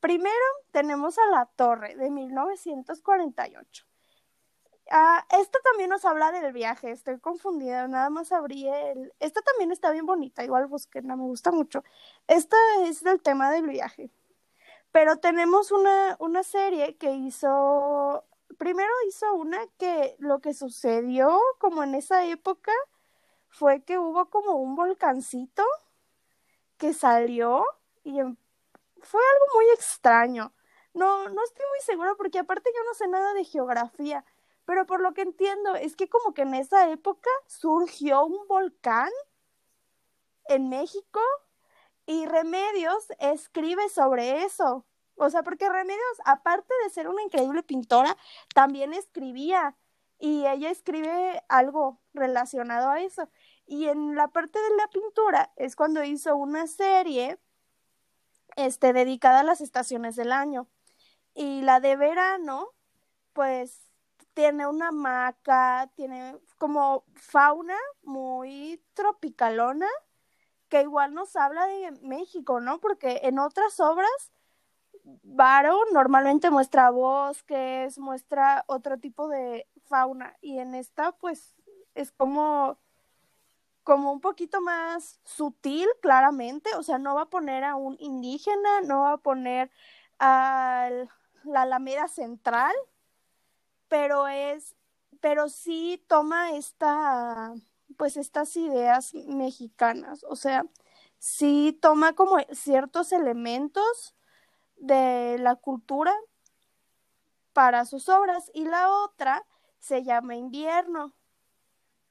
[0.00, 0.34] Primero
[0.72, 3.85] tenemos a La Torre de 1948.
[4.90, 9.12] Ah, esta también nos habla del viaje, estoy confundida, nada más abrí el...
[9.18, 10.68] Esta también está bien bonita, igual
[11.02, 11.82] no me gusta mucho.
[12.28, 14.10] Esta es del tema del viaje.
[14.92, 18.24] Pero tenemos una, una serie que hizo,
[18.58, 22.72] primero hizo una que lo que sucedió como en esa época
[23.48, 25.64] fue que hubo como un volcancito
[26.78, 27.64] que salió
[28.04, 28.36] y em,
[29.02, 30.52] fue algo muy extraño.
[30.94, 34.24] No, no estoy muy segura porque aparte yo no sé nada de geografía
[34.66, 39.10] pero por lo que entiendo es que como que en esa época surgió un volcán
[40.48, 41.20] en México
[42.04, 44.84] y Remedios escribe sobre eso.
[45.14, 48.16] O sea, porque Remedios, aparte de ser una increíble pintora,
[48.54, 49.76] también escribía
[50.18, 53.30] y ella escribe algo relacionado a eso.
[53.66, 57.38] Y en la parte de la pintura es cuando hizo una serie
[58.56, 60.68] este, dedicada a las estaciones del año.
[61.34, 62.72] Y la de verano,
[63.32, 63.85] pues
[64.36, 69.88] tiene una hamaca, tiene como fauna muy tropicalona,
[70.68, 72.78] que igual nos habla de México, ¿no?
[72.78, 74.30] Porque en otras obras,
[75.22, 81.56] Varo normalmente muestra bosques, muestra otro tipo de fauna, y en esta, pues,
[81.94, 82.78] es como
[83.84, 88.80] como un poquito más sutil, claramente, o sea, no va a poner a un indígena,
[88.82, 89.70] no va a poner
[90.18, 90.90] a
[91.44, 92.74] la Alameda Central,
[93.88, 94.74] pero es,
[95.20, 97.54] pero sí toma esta,
[97.96, 100.66] pues estas ideas mexicanas, o sea,
[101.18, 104.14] sí toma como ciertos elementos
[104.76, 106.14] de la cultura
[107.52, 109.46] para sus obras y la otra
[109.78, 111.14] se llama invierno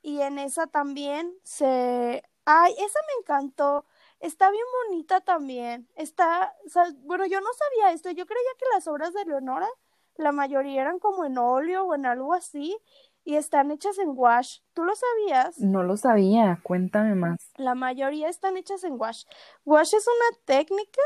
[0.01, 3.86] y en esa también se ay esa me encantó
[4.19, 6.55] está bien bonita también está
[6.99, 9.67] bueno yo no sabía esto yo creía que las obras de Leonora
[10.18, 12.78] la mayoría eran como en óleo o en algo así
[13.24, 14.59] y están hechas en wash.
[14.74, 15.59] ¿Tú lo sabías?
[15.59, 17.51] No lo sabía, cuéntame más.
[17.57, 19.26] La mayoría están hechas en wash.
[19.66, 21.01] Wash es una técnica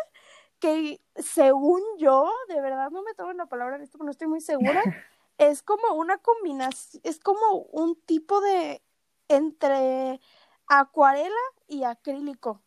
[0.60, 4.28] que según yo, de verdad no me tomo la palabra en esto, pero no estoy
[4.28, 4.84] muy segura,
[5.38, 8.84] es como una combinación, es como un tipo de
[9.30, 10.20] entre
[10.68, 11.34] acuarela
[11.68, 12.62] y acrílico,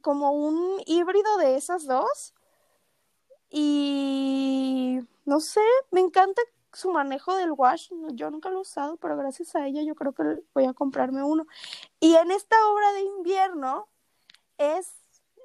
[0.00, 2.34] como un híbrido de esas dos.
[3.50, 5.60] Y no sé,
[5.90, 6.42] me encanta
[6.72, 7.90] su manejo del wash.
[8.14, 11.22] Yo nunca lo he usado, pero gracias a ella yo creo que voy a comprarme
[11.22, 11.46] uno.
[12.00, 13.88] Y en esta obra de invierno
[14.58, 14.94] es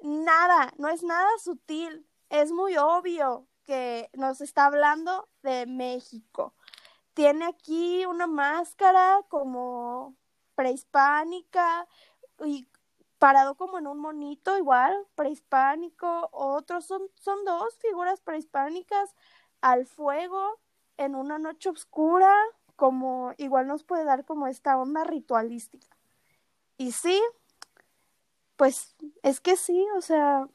[0.02, 6.56] nada, no es nada sutil, es muy obvio que nos está hablando de México.
[7.14, 10.16] Tiene aquí una máscara como
[10.56, 11.88] prehispánica
[12.46, 12.68] y
[13.18, 19.16] parado como en un monito igual, prehispánico, otros son, son dos figuras prehispánicas
[19.62, 20.60] al fuego
[20.98, 22.34] en una noche oscura,
[22.76, 25.88] como igual nos puede dar como esta onda ritualística.
[26.78, 27.22] Y sí,
[28.56, 30.48] pues es que sí, o sea,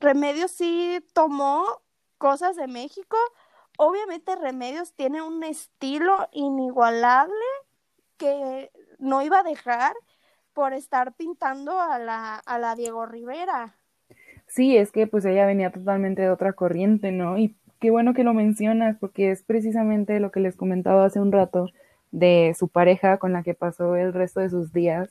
[0.00, 1.64] Remedios sí tomó
[2.18, 3.16] cosas de México.
[3.76, 7.34] Obviamente Remedios tiene un estilo inigualable
[8.16, 9.94] que no iba a dejar
[10.52, 13.76] por estar pintando a la, a la Diego Rivera.
[14.46, 17.38] Sí, es que pues ella venía totalmente de otra corriente, ¿no?
[17.38, 21.30] Y qué bueno que lo mencionas, porque es precisamente lo que les comentaba hace un
[21.30, 21.68] rato,
[22.12, 25.10] de su pareja con la que pasó el resto de sus días,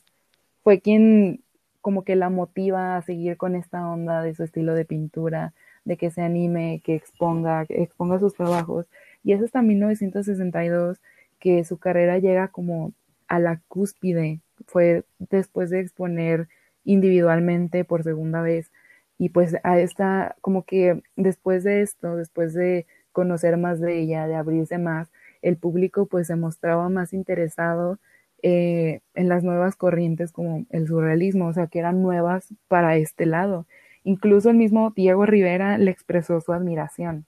[0.64, 1.44] fue quien
[1.82, 5.54] como que la motiva a seguir con esta onda de su estilo de pintura,
[5.86, 8.88] de que se anime, que exponga, que exponga sus trabajos.
[9.24, 11.00] Y es hasta 1962
[11.40, 12.92] que su carrera llega como
[13.28, 14.40] a la cúspide.
[14.66, 16.48] Fue después de exponer
[16.86, 18.72] individualmente por segunda vez.
[19.18, 24.28] Y pues a esta, como que después de esto, después de conocer más de ella,
[24.28, 25.12] de abrirse más,
[25.42, 28.00] el público pues se mostraba más interesado
[28.42, 33.26] eh, en las nuevas corrientes como el surrealismo, o sea, que eran nuevas para este
[33.26, 33.68] lado.
[34.04, 37.26] Incluso el mismo Diego Rivera le expresó su admiración.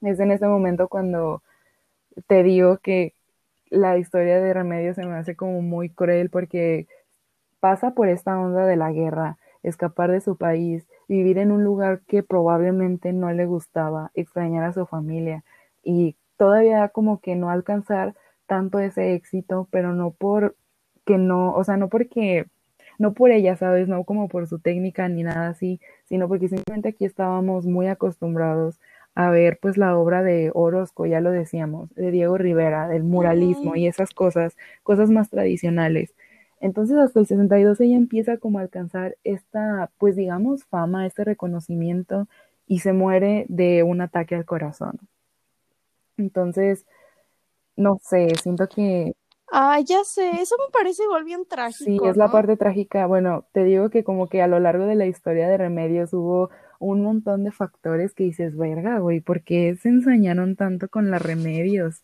[0.00, 1.42] Es en ese momento cuando
[2.26, 3.14] te digo que
[3.70, 6.88] la historia de Remedios se me hace como muy cruel porque
[7.60, 12.00] pasa por esta onda de la guerra, escapar de su país, vivir en un lugar
[12.06, 15.44] que probablemente no le gustaba, extrañar a su familia
[15.82, 18.14] y todavía como que no alcanzar
[18.46, 20.56] tanto ese éxito, pero no por
[21.04, 22.46] que no, o sea, no porque,
[22.98, 23.88] no por ella, ¿sabes?
[23.88, 28.80] No como por su técnica ni nada así, sino porque simplemente aquí estábamos muy acostumbrados
[29.14, 33.76] a ver pues la obra de Orozco, ya lo decíamos, de Diego Rivera, del muralismo
[33.76, 36.14] y esas cosas, cosas más tradicionales.
[36.60, 42.28] Entonces hasta el 62 ella empieza como a alcanzar esta, pues digamos, fama, este reconocimiento
[42.66, 44.98] y se muere de un ataque al corazón.
[46.18, 46.86] Entonces,
[47.76, 49.14] no sé, siento que...
[49.50, 52.04] Ah, ya sé, eso me parece igual bien trágico.
[52.04, 53.06] Sí, es la parte trágica.
[53.06, 56.50] Bueno, te digo que como que a lo largo de la historia de Remedios hubo
[56.78, 61.22] un montón de factores que dices, verga, güey, ¿por qué se ensañaron tanto con las
[61.22, 62.02] Remedios?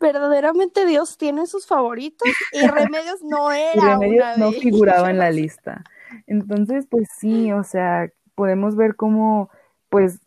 [0.00, 3.74] Verdaderamente Dios tiene sus favoritos y Remedios no era.
[3.74, 5.84] y Remedios no figuraba en la lista.
[6.26, 9.50] Entonces, pues sí, o sea, podemos ver cómo,
[9.88, 10.20] pues,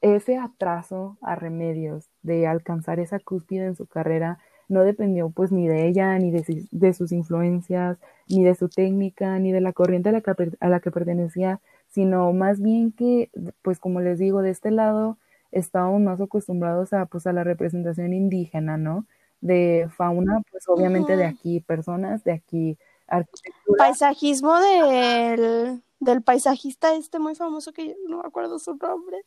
[0.00, 4.38] ese atraso a Remedios de alcanzar esa cúspide en su carrera
[4.68, 7.98] no dependió pues ni de ella, ni de, sus influencias,
[8.28, 11.60] ni de su técnica, ni de la corriente a la, que, a la que pertenecía,
[11.88, 13.30] sino más bien que,
[13.62, 15.16] pues como les digo, de este lado
[15.52, 19.06] estábamos más acostumbrados a pues a la representación indígena, ¿no?
[19.40, 23.78] De fauna, pues obviamente de aquí, personas de aquí, arquitectura.
[23.78, 29.18] Paisajismo del, del paisajista este muy famoso que no me acuerdo su nombre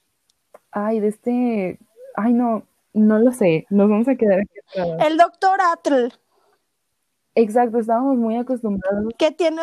[0.71, 1.79] ay, de este,
[2.15, 2.63] ay, no,
[2.93, 4.59] no lo sé, nos vamos a quedar aquí
[5.05, 6.13] El doctor Atl.
[7.35, 9.13] Exacto, estábamos muy acostumbrados.
[9.17, 9.61] Que tiene,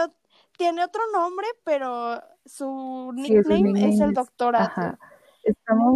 [0.56, 4.96] tiene otro nombre, pero su nickname, es el doctor Atl.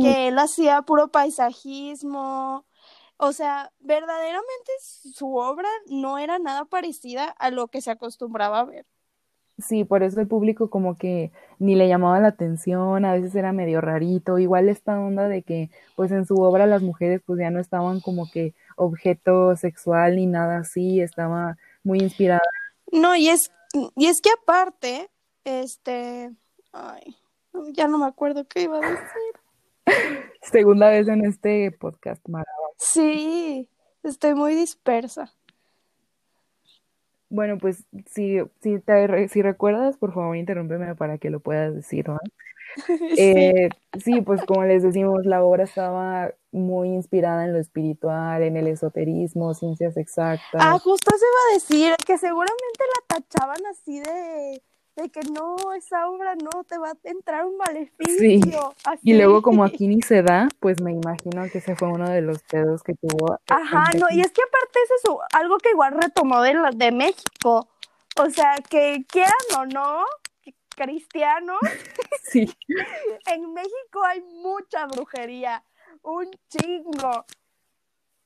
[0.01, 2.65] Que él hacía puro paisajismo.
[3.17, 8.65] O sea, verdaderamente su obra no era nada parecida a lo que se acostumbraba a
[8.65, 8.87] ver.
[9.59, 13.53] Sí, por eso el público como que ni le llamaba la atención, a veces era
[13.53, 17.51] medio rarito, igual esta onda de que pues en su obra las mujeres pues ya
[17.51, 22.41] no estaban como que objeto sexual ni nada así, estaba muy inspirada.
[22.91, 23.53] No, y es,
[23.95, 25.11] y es que aparte,
[25.45, 26.33] este,
[26.73, 27.17] ay,
[27.73, 29.32] ya no me acuerdo qué iba a decir.
[30.43, 32.51] Segunda vez en este podcast, Mara.
[32.79, 33.69] Sí,
[34.03, 35.33] estoy muy dispersa.
[37.29, 42.07] Bueno, pues si, si, te, si recuerdas, por favor, interrúmpeme para que lo puedas decir,
[42.09, 42.19] ¿no?
[42.87, 43.15] sí.
[43.17, 43.69] Eh,
[44.03, 48.67] sí, pues como les decimos, la obra estaba muy inspirada en lo espiritual, en el
[48.67, 50.61] esoterismo, ciencias exactas.
[50.63, 54.63] Ah, justo se iba a decir que seguramente la tachaban así de
[54.97, 58.75] de que no, esa obra no te va a entrar un maleficio.
[59.03, 62.21] Y luego como aquí ni se da, pues me imagino que ese fue uno de
[62.21, 63.39] los pedos que tuvo.
[63.49, 67.69] Ajá, no, y es que aparte es eso, algo que igual retomó de, de México.
[68.17, 70.05] O sea, que quieran o no,
[70.77, 71.61] cristianos,
[72.25, 72.53] sí.
[73.27, 75.65] en México hay mucha brujería,
[76.03, 77.25] un chingo.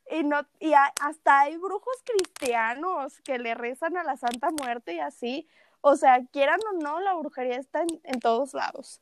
[0.08, 5.00] Y, no, y hasta hay brujos cristianos que le rezan a la Santa Muerte y
[5.00, 5.48] así.
[5.88, 9.00] O sea, quieran o no, la brujería está en, todos lados.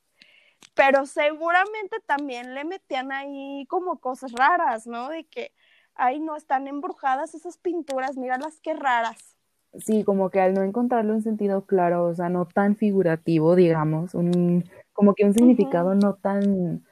[0.74, 5.08] Pero seguramente también le metían ahí como cosas raras, ¿no?
[5.08, 5.52] De que,
[5.94, 9.34] ay, no, están embrujadas esas pinturas, míralas qué raras.
[9.78, 14.12] Sí, como que al no encontrarle un sentido claro, o sea, no tan figurativo, digamos,
[14.12, 16.84] un, como que un significado no tan,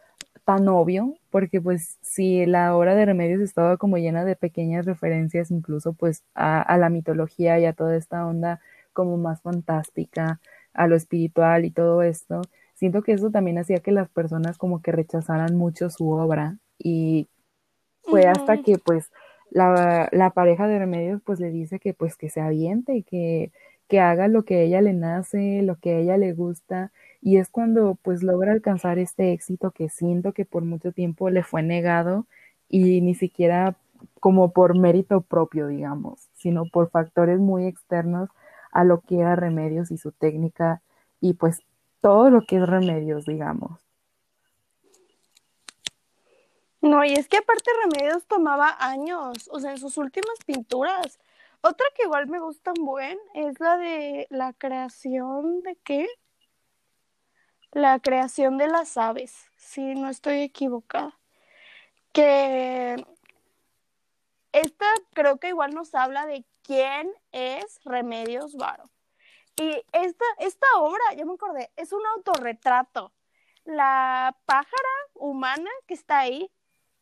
[0.46, 5.50] tan obvio, porque pues si la obra de Remedios estaba como llena de pequeñas referencias
[5.50, 8.58] incluso pues a, a la mitología y a toda esta onda
[8.92, 10.40] como más fantástica,
[10.74, 12.42] a lo espiritual y todo esto,
[12.74, 17.28] siento que eso también hacía que las personas como que rechazaran mucho su obra y
[18.02, 19.10] fue hasta que pues
[19.50, 23.52] la, la, pareja de Remedios pues le dice que pues que se aviente y que,
[23.88, 26.90] que haga lo que a ella le nace, lo que a ella le gusta
[27.20, 31.44] y es cuando pues logra alcanzar este éxito que siento que por mucho tiempo le
[31.44, 32.26] fue negado
[32.68, 33.76] y ni siquiera
[34.18, 38.30] como por mérito propio, digamos, sino por factores muy externos
[38.72, 40.82] a lo que era Remedios y su técnica
[41.20, 41.60] y pues
[42.00, 43.80] todo lo que es Remedios, digamos.
[46.80, 51.20] No, y es que aparte Remedios tomaba años, o sea, en sus últimas pinturas.
[51.60, 56.08] Otra que igual me gusta buen es la de la creación de qué?
[57.70, 61.16] La creación de las aves, si no estoy equivocada.
[62.12, 63.06] Que
[64.52, 68.84] esta creo que igual nos habla de quién es Remedios Varo.
[69.56, 73.12] Y esta, esta obra, ya me acordé, es un autorretrato.
[73.64, 76.50] La pájara humana que está ahí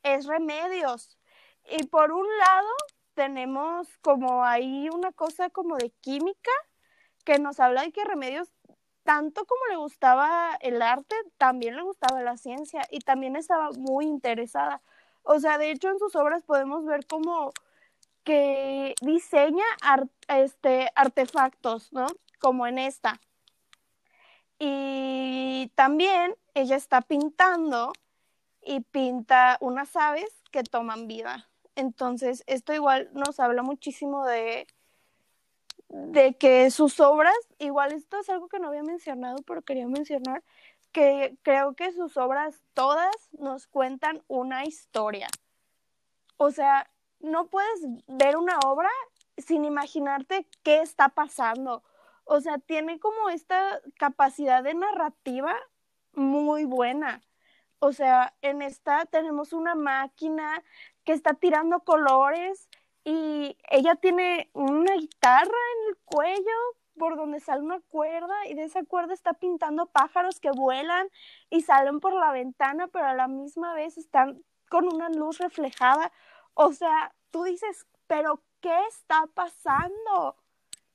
[0.02, 1.18] es Remedios.
[1.70, 2.68] Y por un lado
[3.14, 6.50] tenemos como ahí una cosa como de química
[7.24, 8.48] que nos habla de que Remedios,
[9.04, 14.06] tanto como le gustaba el arte, también le gustaba la ciencia y también estaba muy
[14.06, 14.82] interesada.
[15.22, 17.52] O sea, de hecho en sus obras podemos ver como
[18.30, 19.64] que diseña
[20.28, 22.06] este, artefactos, ¿no?
[22.38, 23.20] Como en esta.
[24.56, 27.92] Y también ella está pintando
[28.62, 31.48] y pinta unas aves que toman vida.
[31.74, 34.68] Entonces, esto igual nos habla muchísimo de,
[35.88, 40.44] de que sus obras, igual esto es algo que no había mencionado, pero quería mencionar,
[40.92, 45.26] que creo que sus obras todas nos cuentan una historia.
[46.36, 46.88] O sea,
[47.20, 48.90] no puedes ver una obra
[49.38, 51.82] sin imaginarte qué está pasando.
[52.24, 55.54] O sea, tiene como esta capacidad de narrativa
[56.14, 57.22] muy buena.
[57.78, 60.62] O sea, en esta tenemos una máquina
[61.04, 62.68] que está tirando colores
[63.04, 66.52] y ella tiene una guitarra en el cuello
[66.98, 71.08] por donde sale una cuerda y de esa cuerda está pintando pájaros que vuelan
[71.48, 76.12] y salen por la ventana, pero a la misma vez están con una luz reflejada.
[76.62, 80.36] O sea, tú dices, pero ¿qué está pasando?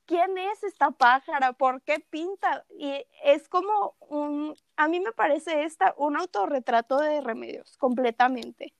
[0.04, 1.54] ¿Quién es esta pájara?
[1.54, 2.64] ¿Por qué pinta?
[2.70, 8.74] Y es como un, a mí me parece esta un autorretrato de remedios, completamente.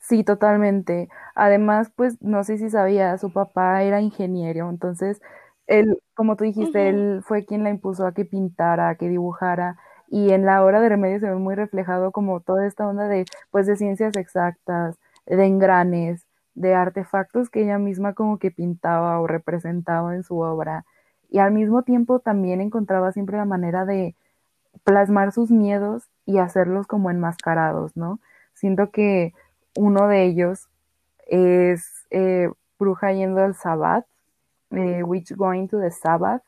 [0.00, 1.08] Sí, totalmente.
[1.36, 5.20] Además, pues no sé si sabía, su papá era ingeniero, entonces
[5.68, 9.76] él, como tú dijiste, él fue quien la impuso a que pintara, a que dibujara,
[10.08, 13.24] y en la obra de Remedios se ve muy reflejado como toda esta onda de,
[13.52, 14.98] pues, de ciencias exactas,
[15.36, 20.84] de engranes, de artefactos que ella misma como que pintaba o representaba en su obra,
[21.30, 24.14] y al mismo tiempo también encontraba siempre la manera de
[24.84, 28.18] plasmar sus miedos y hacerlos como enmascarados, ¿no?
[28.54, 29.34] Siento que
[29.76, 30.68] uno de ellos
[31.26, 34.06] es eh, Bruja yendo al Sabbat,
[34.70, 36.42] eh, Witch Going to the Sabbath.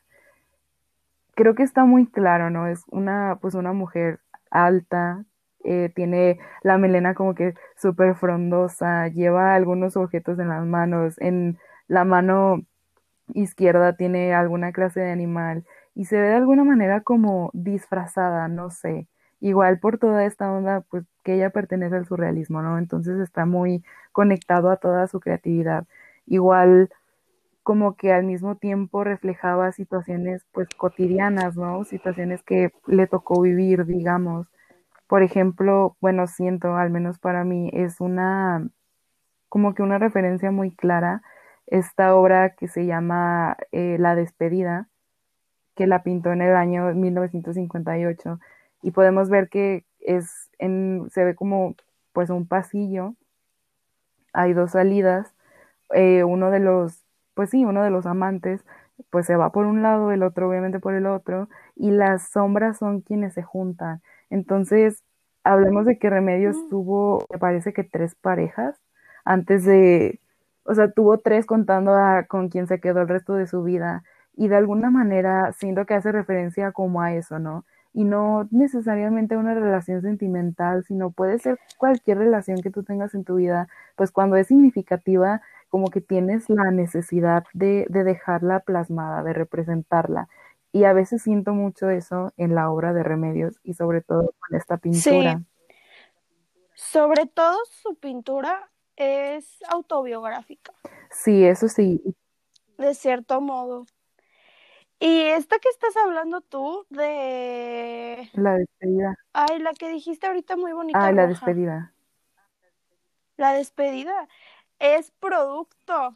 [1.35, 2.67] Creo que está muy claro, ¿no?
[2.67, 4.19] Es una, pues una mujer
[4.49, 5.23] alta,
[5.65, 11.59] eh, tiene la melena como que súper frondosa, lleva algunos objetos en las manos, en
[11.87, 12.61] la mano
[13.33, 18.69] izquierda tiene alguna clase de animal y se ve de alguna manera como disfrazada, no
[18.69, 19.07] sé,
[19.39, 22.77] igual por toda esta onda, pues que ella pertenece al surrealismo, ¿no?
[22.77, 25.85] Entonces está muy conectado a toda su creatividad.
[26.27, 26.89] Igual
[27.63, 31.83] como que al mismo tiempo reflejaba situaciones pues cotidianas, ¿no?
[31.85, 34.47] Situaciones que le tocó vivir, digamos.
[35.11, 38.69] Por ejemplo, bueno, siento, al menos para mí, es una,
[39.49, 41.21] como que una referencia muy clara,
[41.67, 44.87] esta obra que se llama eh, La despedida,
[45.75, 48.39] que la pintó en el año 1958,
[48.83, 51.75] y podemos ver que es en, se ve como
[52.13, 53.15] pues un pasillo,
[54.33, 55.33] hay dos salidas,
[55.93, 57.03] eh, uno de los
[57.33, 58.63] pues sí, uno de los amantes,
[59.09, 62.77] pues se va por un lado, el otro obviamente por el otro, y las sombras
[62.77, 64.01] son quienes se juntan.
[64.31, 65.03] Entonces,
[65.43, 68.75] hablemos de que Remedios tuvo, me parece que tres parejas
[69.25, 70.19] antes de,
[70.63, 74.03] o sea, tuvo tres contando a con quien se quedó el resto de su vida,
[74.35, 77.65] y de alguna manera siento que hace referencia como a eso, ¿no?
[77.93, 83.25] Y no necesariamente una relación sentimental, sino puede ser cualquier relación que tú tengas en
[83.25, 89.33] tu vida, pues cuando es significativa, como que tienes la necesidad de, dejarla plasmada, de
[89.33, 90.27] representarla.
[90.71, 94.57] Y a veces siento mucho eso en la obra de Remedios y sobre todo con
[94.57, 95.37] esta pintura.
[95.39, 95.75] Sí.
[96.73, 100.73] Sobre todo su pintura es autobiográfica.
[101.09, 102.01] Sí, eso sí.
[102.77, 103.85] De cierto modo.
[104.99, 108.29] Y esta que estás hablando tú de...
[108.33, 109.17] La despedida.
[109.33, 111.03] Ay, la que dijiste ahorita muy bonita.
[111.03, 111.93] Ah, la despedida.
[113.35, 114.27] La despedida
[114.77, 116.13] es producto,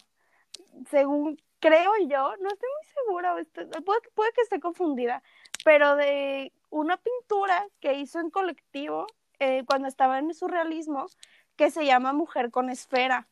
[0.89, 5.23] según creo yo, no estoy muy segura, este, puede, que esté confundida,
[5.63, 9.07] pero de una pintura que hizo en colectivo
[9.39, 11.07] eh, cuando estaba en el surrealismo,
[11.55, 13.27] que se llama Mujer con Esfera.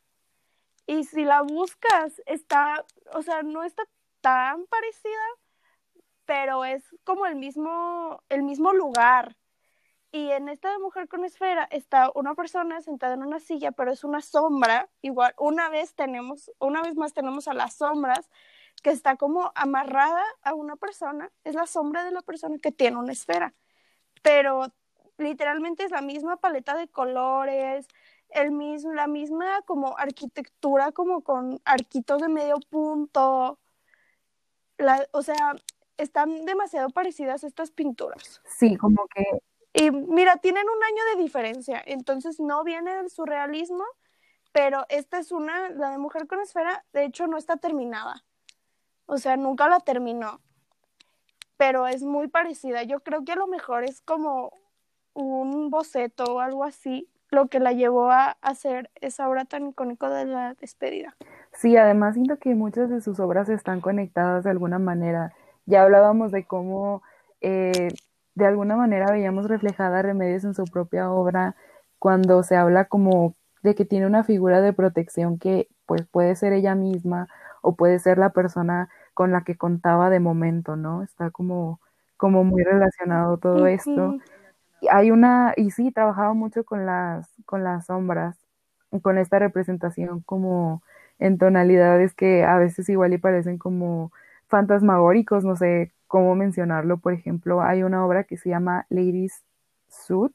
[0.87, 2.83] Y si la buscas, está,
[3.13, 3.83] o sea, no está
[4.21, 5.25] tan parecida,
[6.25, 9.35] pero es como el mismo, el mismo lugar.
[10.15, 13.91] Y en esta de Mujer con Esfera está una persona sentada en una silla, pero
[13.91, 14.87] es una sombra.
[15.01, 18.29] Igual, una vez tenemos, una vez más tenemos a las sombras,
[18.83, 21.31] que está como amarrada a una persona.
[21.43, 23.55] Es la sombra de la persona que tiene una esfera.
[24.21, 24.67] Pero
[25.17, 27.87] literalmente es la misma paleta de colores,
[28.29, 33.57] el mismo, la misma como arquitectura, como con arquitos de medio punto.
[34.77, 35.55] La, o sea,
[35.97, 38.43] están demasiado parecidas estas pinturas.
[38.45, 39.23] Sí, como que...
[39.73, 43.83] Y mira, tienen un año de diferencia, entonces no viene del surrealismo,
[44.51, 48.23] pero esta es una, la de Mujer con Esfera, de hecho no está terminada.
[49.07, 50.39] O sea, nunca la terminó.
[51.57, 52.83] Pero es muy parecida.
[52.83, 54.51] Yo creo que a lo mejor es como
[55.13, 60.07] un boceto o algo así lo que la llevó a hacer esa obra tan icónica
[60.09, 61.15] de la despedida.
[61.51, 65.33] Sí, además siento que muchas de sus obras están conectadas de alguna manera.
[65.65, 67.01] Ya hablábamos de cómo
[67.41, 67.89] eh,
[68.35, 71.55] de alguna manera veíamos reflejada Remedios en su propia obra
[71.99, 76.53] cuando se habla como de que tiene una figura de protección que pues puede ser
[76.53, 77.27] ella misma
[77.61, 81.03] o puede ser la persona con la que contaba de momento, ¿no?
[81.03, 81.79] Está como,
[82.17, 84.17] como muy relacionado todo esto
[84.91, 88.37] hay una, y sí, trabajaba mucho con las, con las sombras,
[89.01, 90.83] con esta representación como
[91.19, 94.11] en tonalidades que a veces igual y parecen como
[94.47, 99.43] fantasmagóricos, no sé cómo mencionarlo, por ejemplo, hay una obra que se llama Ladies
[99.89, 100.31] Suit,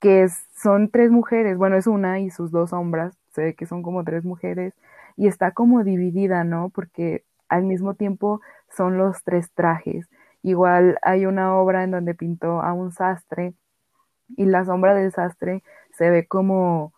[0.00, 3.82] que son tres mujeres, bueno, es una y sus dos sombras, se ve que son
[3.82, 4.74] como tres mujeres,
[5.16, 6.68] y está como dividida, ¿no?
[6.68, 8.42] Porque al mismo tiempo
[8.76, 10.10] son los tres trajes.
[10.42, 13.54] Igual hay una obra en donde pintó a un sastre
[14.36, 15.62] y la sombra del sastre
[15.92, 16.92] se ve como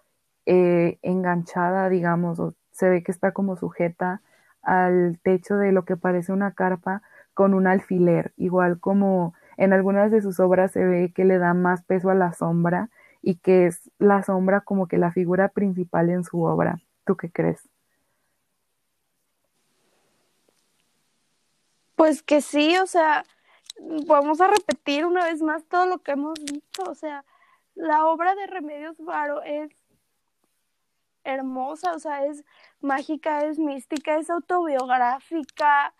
[0.47, 4.21] eh, enganchada, digamos, o se ve que está como sujeta
[4.63, 7.03] al techo de lo que parece una carpa
[7.35, 11.55] con un alfiler, igual como en algunas de sus obras se ve que le da
[11.55, 12.91] más peso a la sombra
[13.23, 16.81] y que es la sombra como que la figura principal en su obra.
[17.05, 17.69] ¿Tú qué crees?
[21.97, 23.25] Pues que sí, o sea,
[24.07, 27.25] vamos a repetir una vez más todo lo que hemos dicho, o sea,
[27.75, 29.71] la obra de Remedios Varo es
[31.25, 32.45] hermosa, o sea, es
[32.81, 35.95] mágica, es mística, es autobiográfica.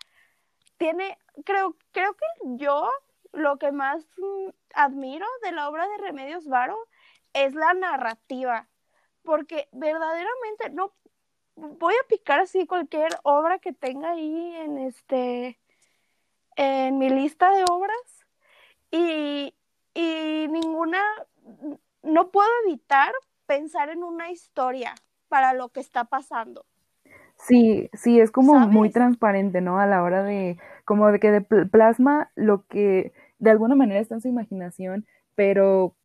[0.81, 2.25] Tiene, creo, creo que
[2.55, 2.89] yo
[3.33, 4.03] lo que más
[4.73, 6.75] admiro de la obra de Remedios Varo
[7.33, 8.67] es la narrativa,
[9.21, 10.91] porque verdaderamente no
[11.55, 15.59] voy a picar así cualquier obra que tenga ahí en este
[16.55, 18.25] en mi lista de obras
[18.89, 19.53] y,
[19.93, 21.03] y ninguna,
[22.01, 23.13] no puedo evitar
[23.45, 24.95] pensar en una historia
[25.27, 26.65] para lo que está pasando.
[27.47, 29.79] Sí, sí, es como muy transparente, ¿no?
[29.79, 34.15] A la hora de, como de que de plasma lo que de alguna manera está
[34.15, 35.05] en su imaginación,
[35.35, 35.95] pero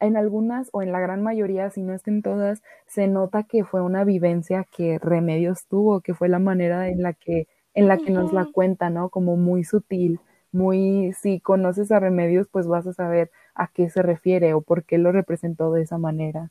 [0.00, 3.44] en algunas o en la gran mayoría, si no es que en todas, se nota
[3.44, 7.86] que fue una vivencia que Remedios tuvo, que fue la manera en la que en
[7.88, 9.10] la que nos la cuenta, ¿no?
[9.10, 10.20] Como muy sutil,
[10.52, 14.84] muy, si conoces a Remedios, pues vas a saber a qué se refiere o por
[14.84, 16.50] qué lo representó de esa manera.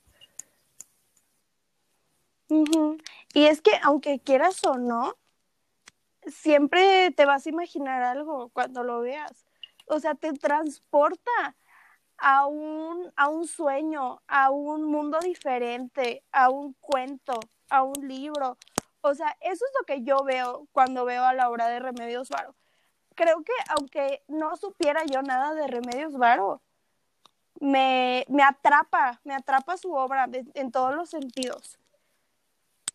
[3.34, 5.16] Y es que aunque quieras o no,
[6.28, 9.46] siempre te vas a imaginar algo cuando lo veas.
[9.88, 11.56] O sea, te transporta
[12.18, 17.40] a un, a un sueño, a un mundo diferente, a un cuento,
[17.70, 18.58] a un libro.
[19.02, 22.30] O sea, eso es lo que yo veo cuando veo a la obra de Remedios
[22.30, 22.56] Varo.
[23.16, 26.62] Creo que aunque no supiera yo nada de Remedios Varo,
[27.60, 31.79] me, me atrapa, me atrapa su obra en todos los sentidos.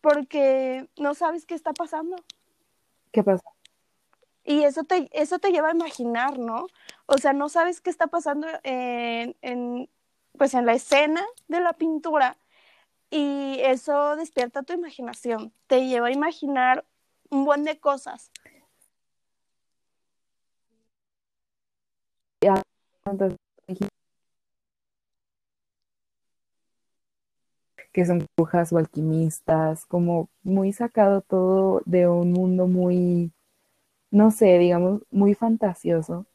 [0.05, 2.15] Porque no sabes qué está pasando.
[3.11, 3.43] ¿Qué pasa?
[4.43, 6.67] Y eso te, eso te lleva a imaginar, ¿no?
[7.07, 9.89] O sea, no sabes qué está pasando en, en,
[10.37, 12.37] pues en la escena de la pintura,
[13.09, 16.85] y eso despierta tu imaginación, te lleva a imaginar
[17.31, 18.29] un buen de cosas.
[27.95, 33.31] Que son brujas o alquimistas, como muy sacado todo de un mundo muy,
[34.11, 36.25] no sé, digamos, muy fantasioso,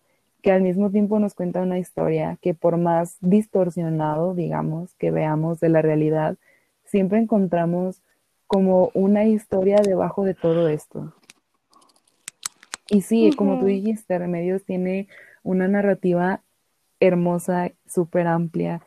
[0.41, 5.61] que al mismo tiempo nos cuenta una historia que por más distorsionado, digamos, que veamos
[5.61, 6.39] de la realidad,
[6.87, 8.01] siempre encontramos
[8.47, 11.13] como una historia debajo de todo esto.
[12.89, 15.09] Y sí, como tú dijiste, Remedios tiene
[15.43, 16.41] una narrativa
[17.01, 18.81] hermosa, súper amplia,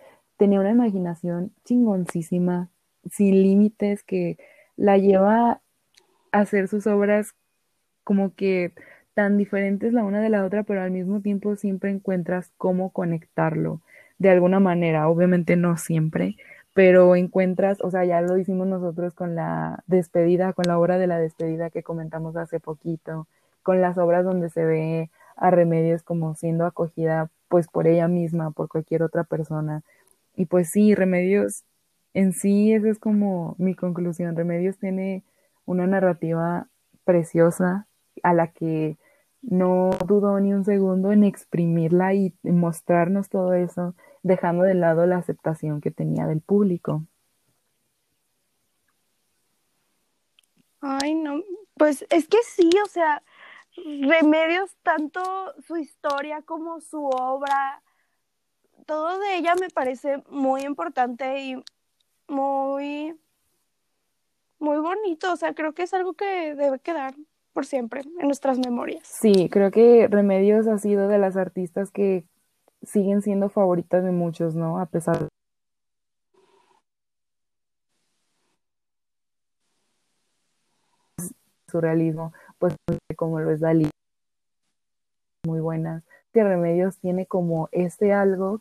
[0.43, 2.69] tenía una imaginación chingoncísima,
[3.09, 4.37] sin límites, que
[4.75, 5.61] la lleva
[6.33, 7.33] a hacer sus obras
[8.03, 8.73] como que
[9.13, 13.79] tan diferentes la una de la otra, pero al mismo tiempo siempre encuentras cómo conectarlo
[14.19, 16.35] de alguna manera, obviamente no siempre,
[16.73, 21.07] pero encuentras, o sea, ya lo hicimos nosotros con la despedida, con la obra de
[21.07, 23.27] la despedida que comentamos hace poquito,
[23.61, 28.51] con las obras donde se ve a Remedios como siendo acogida pues por ella misma,
[28.51, 29.83] por cualquier otra persona.
[30.35, 31.63] Y pues sí, Remedios
[32.13, 34.35] en sí, esa es como mi conclusión.
[34.35, 35.23] Remedios tiene
[35.65, 36.67] una narrativa
[37.05, 37.87] preciosa
[38.23, 38.97] a la que
[39.41, 45.17] no dudó ni un segundo en exprimirla y mostrarnos todo eso, dejando de lado la
[45.17, 47.03] aceptación que tenía del público.
[50.81, 51.41] Ay, no,
[51.75, 53.23] pues es que sí, o sea,
[53.75, 55.21] Remedios, tanto
[55.65, 57.81] su historia como su obra,
[58.83, 61.63] todo de ella me parece muy importante y
[62.27, 63.17] muy,
[64.59, 67.15] muy bonito, o sea, creo que es algo que debe quedar
[67.53, 69.07] por siempre en nuestras memorias.
[69.07, 72.25] Sí, creo que Remedios ha sido de las artistas que
[72.81, 74.79] siguen siendo favoritas de muchos, ¿no?
[74.79, 75.27] A pesar de
[81.67, 82.75] su realismo, pues
[83.15, 83.89] como lo es Dalí,
[85.45, 86.03] muy buenas,
[86.33, 88.59] que Remedios tiene como este algo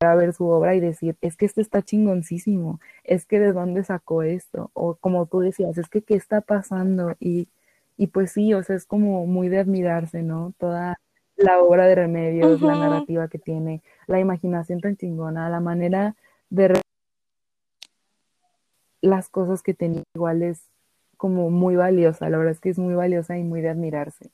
[0.00, 3.84] a ver su obra y decir, es que esto está chingoncísimo, es que de dónde
[3.84, 7.48] sacó esto, o como tú decías, es que qué está pasando, y,
[7.96, 10.54] y pues sí, o sea, es como muy de admirarse, ¿no?
[10.58, 10.98] Toda
[11.36, 16.16] la obra de Remedios, la narrativa que tiene, la imaginación tan chingona, la manera
[16.50, 16.80] de
[19.00, 20.62] las cosas que tenía igual es
[21.16, 24.30] como muy valiosa, la verdad es que es muy valiosa y muy de admirarse.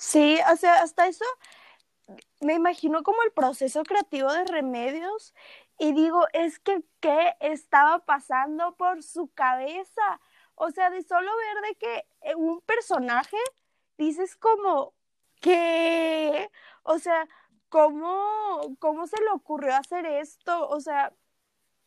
[0.00, 1.24] Sí, o sea, hasta eso
[2.40, 5.34] me imagino como el proceso creativo de Remedios
[5.78, 10.20] y digo, es que qué estaba pasando por su cabeza.
[10.54, 13.36] O sea, de solo ver de que eh, un personaje
[13.98, 14.94] dices como
[15.40, 16.50] que,
[16.82, 17.28] o sea,
[17.70, 20.68] ¿cómo, cómo se le ocurrió hacer esto?
[20.68, 21.14] O sea,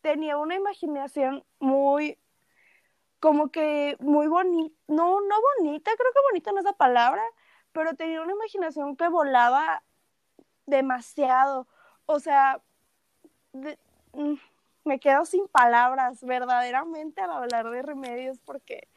[0.02, 2.18] tenía una imaginación muy,
[3.20, 7.22] como que muy bonita, no, no bonita, creo que bonita no es la palabra,
[7.74, 9.82] pero tenía una imaginación que volaba
[10.64, 11.66] demasiado.
[12.06, 12.60] O sea,
[13.52, 14.34] mm,
[14.84, 18.88] me quedo sin palabras verdaderamente al hablar de remedios porque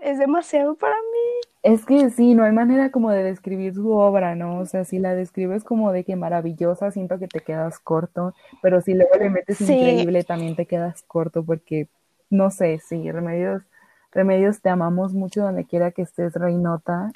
[0.00, 1.48] es demasiado para mí.
[1.62, 4.58] Es que sí, no hay manera como de describir su obra, ¿no?
[4.58, 8.80] O sea, si la describes como de que maravillosa, siento que te quedas corto, pero
[8.80, 11.88] si luego le metes increíble, también te quedas corto porque,
[12.30, 13.62] no sé, sí, Remedios,
[14.10, 17.12] Remedios, te amamos mucho donde quiera que estés, Reinota,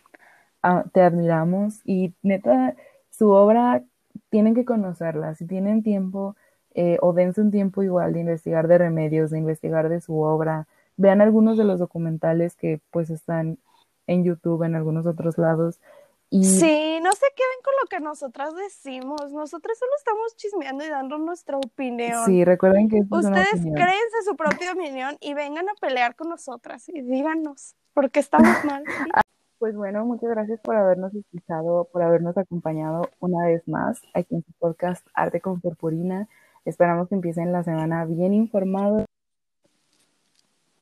[0.92, 2.74] te admiramos y neta,
[3.10, 3.82] su obra
[4.30, 6.36] tienen que conocerla, si tienen tiempo
[6.74, 10.66] eh, o dense un tiempo igual de investigar de remedios, de investigar de su obra,
[10.96, 13.58] vean algunos de los documentales que pues están
[14.06, 15.80] en YouTube, en algunos otros lados.
[16.28, 16.44] Y...
[16.44, 21.18] Sí, no se queden con lo que nosotras decimos, nosotros solo estamos chismeando y dando
[21.18, 22.26] nuestra opinión.
[22.26, 27.00] Sí, recuerden que ustedes créense su propia opinión y vengan a pelear con nosotras y
[27.00, 28.82] díganos por qué estamos mal.
[29.58, 34.44] Pues bueno, muchas gracias por habernos escuchado, por habernos acompañado una vez más aquí en
[34.44, 36.28] su podcast Arte con Purpurina.
[36.66, 39.06] Esperamos que empiecen la semana bien informados.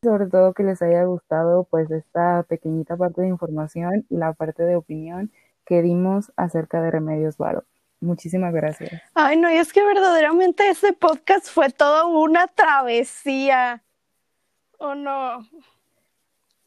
[0.02, 4.64] Sobre todo que les haya gustado pues esta pequeñita parte de información y la parte
[4.64, 5.30] de opinión
[5.64, 7.64] que dimos acerca de Remedios Varo.
[8.01, 9.01] Muchísimas gracias.
[9.14, 13.82] Ay, no, y es que verdaderamente este podcast fue toda una travesía.
[14.78, 15.46] ¿O no?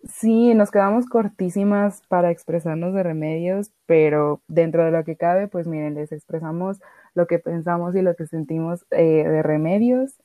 [0.10, 5.68] Sí, nos quedamos cortísimas para expresarnos de remedios, pero dentro de lo que cabe, pues
[5.68, 6.80] miren, les expresamos
[7.14, 10.18] lo que pensamos y lo que sentimos eh, de remedios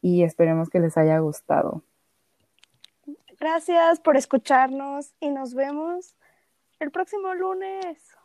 [0.00, 1.82] y esperemos que les haya gustado.
[3.38, 6.16] Gracias por escucharnos y nos vemos
[6.80, 8.15] el próximo lunes.